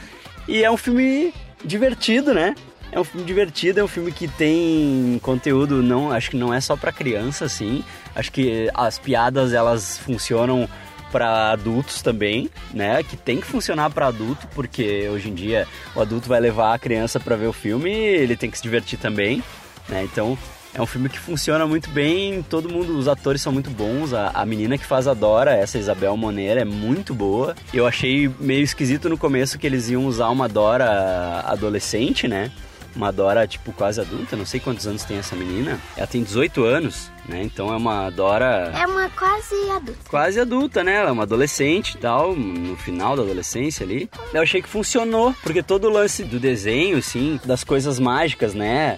E 0.47 0.63
é 0.63 0.69
um 0.69 0.77
filme 0.77 1.33
divertido, 1.65 2.33
né? 2.33 2.53
É 2.91 2.99
um 2.99 3.03
filme 3.03 3.25
divertido, 3.25 3.79
é 3.79 3.83
um 3.83 3.87
filme 3.87 4.11
que 4.11 4.27
tem 4.27 5.19
conteúdo, 5.21 5.83
não, 5.83 6.11
acho 6.11 6.29
que 6.29 6.37
não 6.37 6.53
é 6.53 6.61
só 6.61 6.77
pra 6.77 6.91
criança, 6.91 7.45
assim. 7.45 7.83
Acho 8.15 8.31
que 8.31 8.69
as 8.73 8.97
piadas 8.97 9.51
elas 9.53 9.97
funcionam 9.97 10.69
pra 11.11 11.51
adultos 11.51 12.01
também, 12.01 12.49
né? 12.73 13.03
Que 13.03 13.15
tem 13.15 13.39
que 13.39 13.47
funcionar 13.47 13.89
pra 13.89 14.07
adulto, 14.07 14.47
porque 14.53 15.07
hoje 15.09 15.29
em 15.29 15.33
dia 15.33 15.67
o 15.95 16.01
adulto 16.01 16.27
vai 16.27 16.39
levar 16.39 16.73
a 16.73 16.79
criança 16.79 17.19
pra 17.19 17.35
ver 17.35 17.47
o 17.47 17.53
filme, 17.53 17.89
e 17.89 18.15
ele 18.15 18.35
tem 18.35 18.49
que 18.49 18.57
se 18.57 18.63
divertir 18.63 18.99
também, 18.99 19.43
né? 19.87 20.03
Então 20.03 20.37
é 20.73 20.81
um 20.81 20.85
filme 20.85 21.09
que 21.09 21.17
funciona 21.17 21.65
muito 21.65 21.89
bem, 21.89 22.43
todo 22.43 22.69
mundo, 22.69 22.97
os 22.97 23.07
atores 23.07 23.41
são 23.41 23.51
muito 23.51 23.69
bons. 23.69 24.13
A, 24.13 24.29
a 24.33 24.45
menina 24.45 24.77
que 24.77 24.85
faz 24.85 25.07
a 25.07 25.13
Dora, 25.13 25.55
essa 25.55 25.77
Isabel 25.79 26.15
Moneira, 26.15 26.61
é 26.61 26.65
muito 26.65 27.15
boa. 27.15 27.55
Eu 27.73 27.87
achei 27.87 28.29
meio 28.39 28.63
esquisito 28.63 29.09
no 29.09 29.17
começo 29.17 29.57
que 29.57 29.65
eles 29.65 29.89
iam 29.89 30.05
usar 30.05 30.29
uma 30.29 30.47
Dora 30.47 31.41
adolescente, 31.45 32.27
né? 32.27 32.51
Uma 32.97 33.11
Dora, 33.11 33.47
tipo, 33.47 33.71
quase 33.71 34.01
adulta. 34.01 34.35
Não 34.35 34.45
sei 34.45 34.59
quantos 34.59 34.87
anos 34.87 35.03
tem 35.03 35.17
essa 35.19 35.35
menina. 35.35 35.79
Ela 35.95 36.07
tem 36.07 36.23
18 36.23 36.63
anos, 36.65 37.11
né? 37.29 37.43
Então 37.43 37.71
é 37.71 37.77
uma 37.77 38.09
Dora 38.09 38.71
É 38.75 38.87
uma 38.87 39.07
quase 39.11 39.53
adulta. 39.69 40.09
quase 40.09 40.39
adulta, 40.39 40.83
né? 40.83 40.95
Ela 40.95 41.09
é 41.09 41.11
uma 41.11 41.23
adolescente 41.23 41.91
e 41.93 41.97
tal, 41.99 42.35
no 42.35 42.75
final 42.75 43.15
da 43.15 43.21
adolescência 43.21 43.85
ali. 43.85 44.09
Eu 44.33 44.41
achei 44.41 44.63
que 44.63 44.67
funcionou, 44.67 45.33
porque 45.43 45.61
todo 45.61 45.85
o 45.87 45.91
lance 45.91 46.23
do 46.23 46.39
desenho, 46.39 46.97
assim, 46.97 47.39
das 47.45 47.63
coisas 47.63 47.99
mágicas, 47.99 48.55
né? 48.55 48.97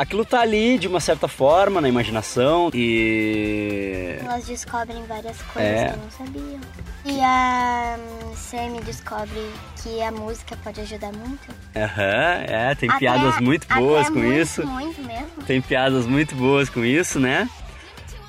Aquilo 0.00 0.24
tá 0.24 0.40
ali 0.40 0.78
de 0.78 0.86
uma 0.86 1.00
certa 1.00 1.26
forma 1.26 1.80
na 1.80 1.88
imaginação 1.88 2.70
e. 2.72 4.16
Elas 4.24 4.46
descobrem 4.46 5.02
várias 5.06 5.36
coisas 5.42 5.72
É. 5.72 5.88
que 5.88 5.94
eu 5.94 6.02
não 6.02 6.10
sabia. 6.10 6.60
E 7.04 7.20
a 7.20 7.96
hum, 7.98 8.34
Sammy 8.36 8.80
descobre 8.82 9.50
que 9.82 10.00
a 10.02 10.10
música 10.12 10.56
pode 10.62 10.80
ajudar 10.82 11.12
muito. 11.12 11.48
Aham, 11.74 12.44
é, 12.46 12.74
tem 12.74 12.88
Até- 12.88 12.98
piadas 12.98 13.40
muito 13.40 13.66
boas 13.74 14.08
com 14.08 14.18
muito, 14.18 14.32
isso. 14.40 14.66
Muito 14.66 15.02
mesmo. 15.02 15.42
Tem 15.46 15.60
piadas 15.60 16.06
muito 16.06 16.34
boas 16.36 16.68
com 16.68 16.84
isso, 16.84 17.18
né? 17.18 17.48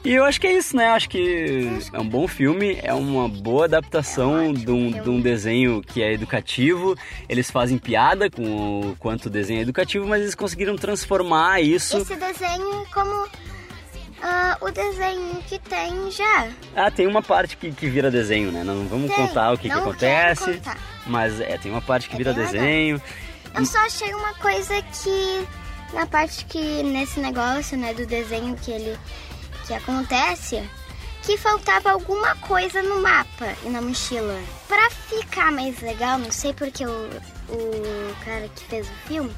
E 0.04 0.14
eu 0.14 0.24
acho 0.24 0.40
que 0.40 0.48
é 0.48 0.54
isso, 0.58 0.76
né? 0.78 0.88
Acho 0.90 1.10
que 1.10 1.68
é 1.92 2.00
um 2.00 2.08
bom 2.08 2.26
filme, 2.28 2.80
é 2.82 2.94
uma 2.94 3.28
boa 3.28 3.66
adaptação 3.66 4.54
de 4.54 4.72
um, 4.72 4.92
de 4.92 5.10
um 5.10 5.20
desenho 5.20 5.82
que 5.82 6.02
é 6.02 6.14
educativo. 6.14 6.96
Eles 7.28 7.52
fazem 7.52 7.78
piada 7.78 8.30
com 8.30 8.44
o 8.92 8.96
quanto 8.98 9.26
o 9.26 9.30
desenho 9.30 9.60
é 9.60 9.64
educativo, 9.64 10.08
mas 10.08 10.22
eles 10.22 10.36
conseguiram 10.36 10.78
transformar 10.78 11.62
isso. 11.62 11.98
Esse 11.98 12.16
desenho 12.16 12.86
como 12.94 13.28
ah, 14.22 14.58
o 14.62 14.72
desenho 14.72 15.42
que 15.48 15.60
tem 15.60 16.12
já. 16.12 16.48
Ah, 16.76 16.90
tem 16.90 17.06
uma 17.06 17.22
parte 17.22 17.58
que, 17.58 17.72
que 17.72 17.88
vira 17.90 18.10
desenho, 18.10 18.52
né? 18.52 18.64
Não 18.64 18.86
vamos 18.88 19.10
Tem, 19.14 19.28
contar 19.28 19.54
o 19.54 19.58
que, 19.58 19.70
que 19.70 19.78
acontece, 19.78 20.62
mas 21.08 21.40
é, 21.42 21.58
tem 21.58 21.72
uma 21.72 21.82
parte 21.82 22.08
que 22.10 22.16
É 22.16 22.18
vira 22.18 22.34
bem 22.34 22.46
legal. 22.46 22.54
desenho. 22.62 23.02
Eu 23.56 23.66
só 23.66 23.80
achei 23.80 24.14
uma 24.14 24.34
coisa 24.36 24.82
que 24.82 25.48
na 25.94 26.06
parte 26.06 26.46
que 26.46 26.84
nesse 26.84 27.20
negócio, 27.20 27.78
né, 27.78 27.94
do 27.94 28.06
desenho 28.06 28.56
que 28.56 28.72
ele 28.72 28.98
que 29.70 29.74
acontece, 29.76 30.68
que 31.22 31.38
faltava 31.38 31.92
alguma 31.92 32.36
coisa 32.38 32.82
no 32.82 33.04
mapa 33.04 33.54
e 33.64 33.70
na 33.70 33.80
mochila. 33.80 34.36
Pra 34.68 34.90
ficar 34.90 35.52
mais 35.52 35.80
legal, 35.80 36.18
não 36.18 36.32
sei 36.32 36.54
porque 36.54 36.84
o, 36.88 36.90
o 37.50 38.16
cara 38.26 38.50
que 38.50 38.64
fez 38.66 38.88
o 38.88 39.08
filme 39.08 39.32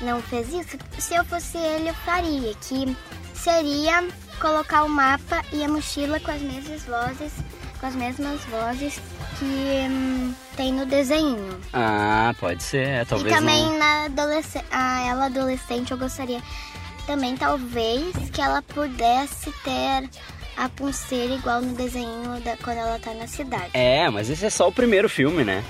não 0.00 0.22
fez 0.22 0.48
isso. 0.54 0.78
Se 0.98 1.14
eu 1.14 1.22
fosse 1.26 1.58
ele, 1.58 1.90
eu 1.90 1.94
faria 1.94 2.54
que 2.62 2.96
seria 3.34 4.08
colocar 4.40 4.84
o 4.84 4.88
mapa 4.88 5.42
e 5.52 5.62
a 5.62 5.68
mochila 5.68 6.18
com 6.18 6.30
as 6.30 6.40
mesmas 6.40 6.82
vozes, 6.84 7.32
com 7.78 7.86
as 7.86 7.94
mesmas 7.94 8.40
vozes 8.46 8.98
que 9.38 9.44
hum, 9.44 10.34
tem 10.56 10.72
no 10.72 10.86
desenho. 10.86 11.60
Ah, 11.74 12.34
pode 12.40 12.62
ser, 12.62 12.88
é, 12.88 13.04
talvez 13.04 13.30
E 13.30 13.38
também 13.38 13.62
não. 13.66 13.78
na 13.78 14.04
adolescente, 14.06 14.64
a 14.70 15.00
ela 15.06 15.26
adolescente, 15.26 15.90
eu 15.90 15.98
gostaria 15.98 16.40
também 17.06 17.36
talvez 17.36 18.12
que 18.30 18.40
ela 18.40 18.62
pudesse 18.62 19.52
ter 19.62 20.08
a 20.56 20.68
pulseira 20.68 21.34
igual 21.34 21.60
no 21.60 21.74
desenho 21.74 22.40
da, 22.44 22.56
quando 22.56 22.78
ela 22.78 22.98
tá 22.98 23.12
na 23.14 23.26
cidade. 23.26 23.70
É, 23.74 24.08
mas 24.08 24.30
esse 24.30 24.44
é 24.46 24.50
só 24.50 24.68
o 24.68 24.72
primeiro 24.72 25.08
filme, 25.08 25.44
né? 25.44 25.64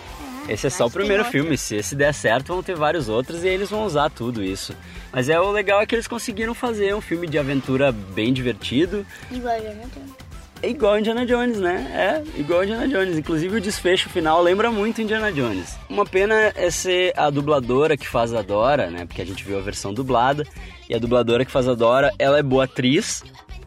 Esse 0.49 0.67
é 0.67 0.71
só 0.71 0.87
o 0.87 0.91
primeiro 0.91 1.25
filme. 1.25 1.57
Se 1.57 1.77
esse 1.77 1.97
der 1.97 2.13
certo, 2.13 2.49
vão 2.49 2.63
ter 2.63 2.77
vários 2.77 3.09
outros 3.09 3.45
e 3.45 3.49
eles 3.49 3.71
vão 3.71 3.85
usar 3.85 4.11
tudo 4.11 4.43
isso. 4.45 4.75
Mas 5.11 5.29
é 5.29 5.41
o 5.41 5.51
legal 5.51 5.81
é 5.81 5.87
que 5.87 5.95
eles 5.95 6.07
conseguiram 6.07 6.55
fazer 6.55 6.95
um 6.95 7.01
filme 7.01 7.27
de 7.27 7.39
aventura 7.39 7.91
bem 7.91 8.33
divertido. 8.33 9.07
Igual 9.31 9.57
não 9.57 9.89
tenho. 9.89 10.24
É 10.65 10.71
igual 10.71 10.99
Indiana 10.99 11.27
Jones, 11.27 11.61
né? 11.61 11.87
É, 11.95 12.41
igual 12.41 12.65
Indiana 12.65 12.89
Jones. 12.89 13.19
Inclusive 13.19 13.59
o 13.59 13.61
desfecho 13.61 14.09
final 14.09 14.43
lembra 14.43 14.73
muito 14.73 15.03
Indiana 15.03 15.31
Jones. 15.31 15.77
Uma 15.91 16.07
pena 16.07 16.35
é 16.57 16.71
ser 16.71 17.13
a 17.19 17.29
dubladora 17.29 17.99
que 17.99 18.09
faz 18.09 18.33
a 18.33 18.41
Dora, 18.41 18.89
né? 18.91 19.05
Porque 19.05 19.21
a 19.21 19.27
gente 19.27 19.45
viu 19.45 19.59
a 19.59 19.61
versão 19.61 19.93
dublada. 19.93 20.43
E 20.89 20.95
a 20.95 20.99
dubladora 20.99 21.45
que 21.45 21.51
faz 21.51 21.69
a 21.69 21.75
Dora, 21.75 22.15
ela 22.19 22.39
é 22.39 22.43
boa 22.43 22.65
atriz, 22.65 23.23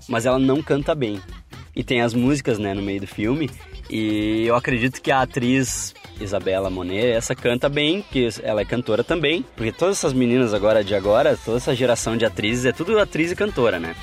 mas 0.10 0.26
ela 0.26 0.40
não 0.40 0.64
canta 0.64 0.96
bem. 0.96 1.22
E 1.76 1.84
tem 1.84 2.02
as 2.02 2.16
músicas, 2.16 2.58
né, 2.58 2.74
no 2.74 2.82
meio 2.82 3.02
do 3.02 3.08
filme. 3.08 3.48
E 3.92 4.48
eu 4.48 4.56
acredito 4.56 5.00
que 5.00 5.12
a 5.12 5.22
atriz 5.22 5.94
Isabela 6.20 6.72
Monet, 6.72 7.12
essa 7.12 7.36
canta 7.36 7.70
bem, 7.70 8.04
que 8.12 8.28
ela 8.42 8.62
é 8.62 8.66
cantora 8.66 9.04
também. 9.04 9.46
Porque 9.56 9.72
todas 9.72 9.98
essas 9.98 10.14
meninas 10.14 10.52
agora 10.52 10.84
de 10.84 10.96
agora, 10.96 11.38
toda 11.46 11.58
essa 11.58 11.76
geração 11.76 12.18
de 12.18 12.26
atrizes, 12.26 12.66
é 12.66 12.72
tudo 12.72 12.98
atriz 12.98 13.32
e 13.32 13.36
cantora, 13.36 13.80
né? 13.80 13.96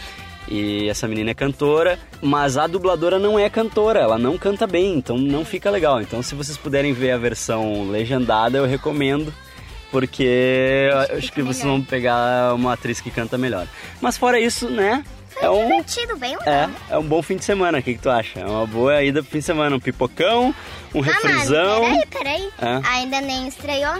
E 0.48 0.88
essa 0.88 1.08
menina 1.08 1.30
é 1.30 1.34
cantora, 1.34 1.98
mas 2.20 2.56
a 2.58 2.66
dubladora 2.66 3.18
não 3.18 3.38
é 3.38 3.48
cantora, 3.48 4.00
ela 4.00 4.18
não 4.18 4.36
canta 4.36 4.66
bem, 4.66 4.94
então 4.94 5.16
não 5.16 5.44
fica 5.44 5.70
legal. 5.70 6.02
Então, 6.02 6.22
se 6.22 6.34
vocês 6.34 6.56
puderem 6.58 6.92
ver 6.92 7.12
a 7.12 7.16
versão 7.18 7.90
legendada, 7.90 8.58
eu 8.58 8.66
recomendo, 8.66 9.32
porque 9.90 10.88
eu 10.90 11.16
acho 11.18 11.32
que 11.32 11.40
vocês 11.42 11.64
vão 11.64 11.80
pegar 11.80 12.54
uma 12.54 12.74
atriz 12.74 13.00
que 13.00 13.10
canta 13.10 13.38
melhor. 13.38 13.66
Mas 14.00 14.18
fora 14.18 14.38
isso, 14.38 14.68
né? 14.68 15.02
É 15.40 15.48
um, 15.50 15.62
Divertido, 15.66 16.16
bem 16.16 16.36
legal. 16.36 16.54
é, 16.54 16.68
é 16.90 16.98
um 16.98 17.02
bom 17.02 17.20
fim 17.22 17.36
de 17.36 17.44
semana, 17.44 17.78
o 17.78 17.82
que, 17.82 17.94
que 17.94 18.00
tu 18.00 18.08
acha? 18.10 18.38
É 18.38 18.46
uma 18.46 18.66
boa 18.66 19.02
ida 19.02 19.20
pro 19.22 19.32
fim 19.32 19.38
de 19.38 19.44
semana, 19.44 19.74
um 19.74 19.80
pipocão, 19.80 20.54
um 20.94 21.00
Ah, 21.00 21.04
refrisão. 21.06 21.82
mano, 21.82 22.02
peraí, 22.08 22.48
peraí. 22.58 22.80
É. 22.84 22.88
Ainda 22.88 23.20
nem 23.20 23.48
estreou. 23.48 23.94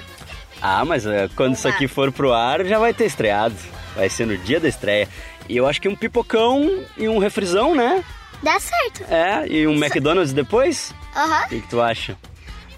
Ah, 0.62 0.85
mas 0.85 1.04
é, 1.07 1.28
quando 1.35 1.54
isso 1.54 1.66
aqui 1.66 1.88
for 1.88 2.12
pro 2.12 2.33
ar, 2.33 2.64
já 2.64 2.78
vai 2.78 2.94
ter 2.94 3.07
estreado. 3.07 3.54
Vai 3.94 4.09
ser 4.09 4.26
no 4.26 4.37
dia 4.37 4.59
da 4.61 4.68
estreia. 4.68 5.09
E 5.48 5.57
eu 5.57 5.66
acho 5.66 5.80
que 5.80 5.88
um 5.88 5.94
pipocão 5.96 6.85
e 6.96 7.09
um 7.09 7.18
refrisão, 7.18 7.74
né? 7.74 8.02
Dá 8.42 8.59
certo. 8.61 9.04
É, 9.11 9.46
e 9.48 9.66
um 9.66 9.74
McDonald's 9.74 10.33
depois? 10.33 10.92
Aham, 11.16 11.44
O 11.44 11.48
que, 11.48 11.61
que 11.61 11.68
tu 11.68 11.80
acha? 11.80 12.16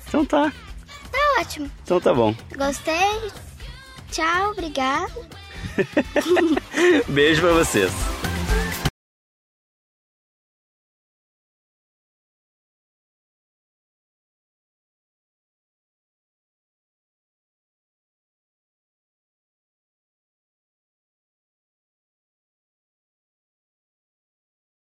Então 0.08 0.24
tá, 0.24 0.52
tá 1.10 1.18
ótimo. 1.40 1.70
então 1.82 2.00
tá 2.00 2.12
bom. 2.14 2.34
Gostei. 2.56 3.30
Tchau, 4.10 4.50
obrigado. 4.52 5.12
Beijo 7.08 7.40
pra 7.40 7.52
vocês. 7.52 7.90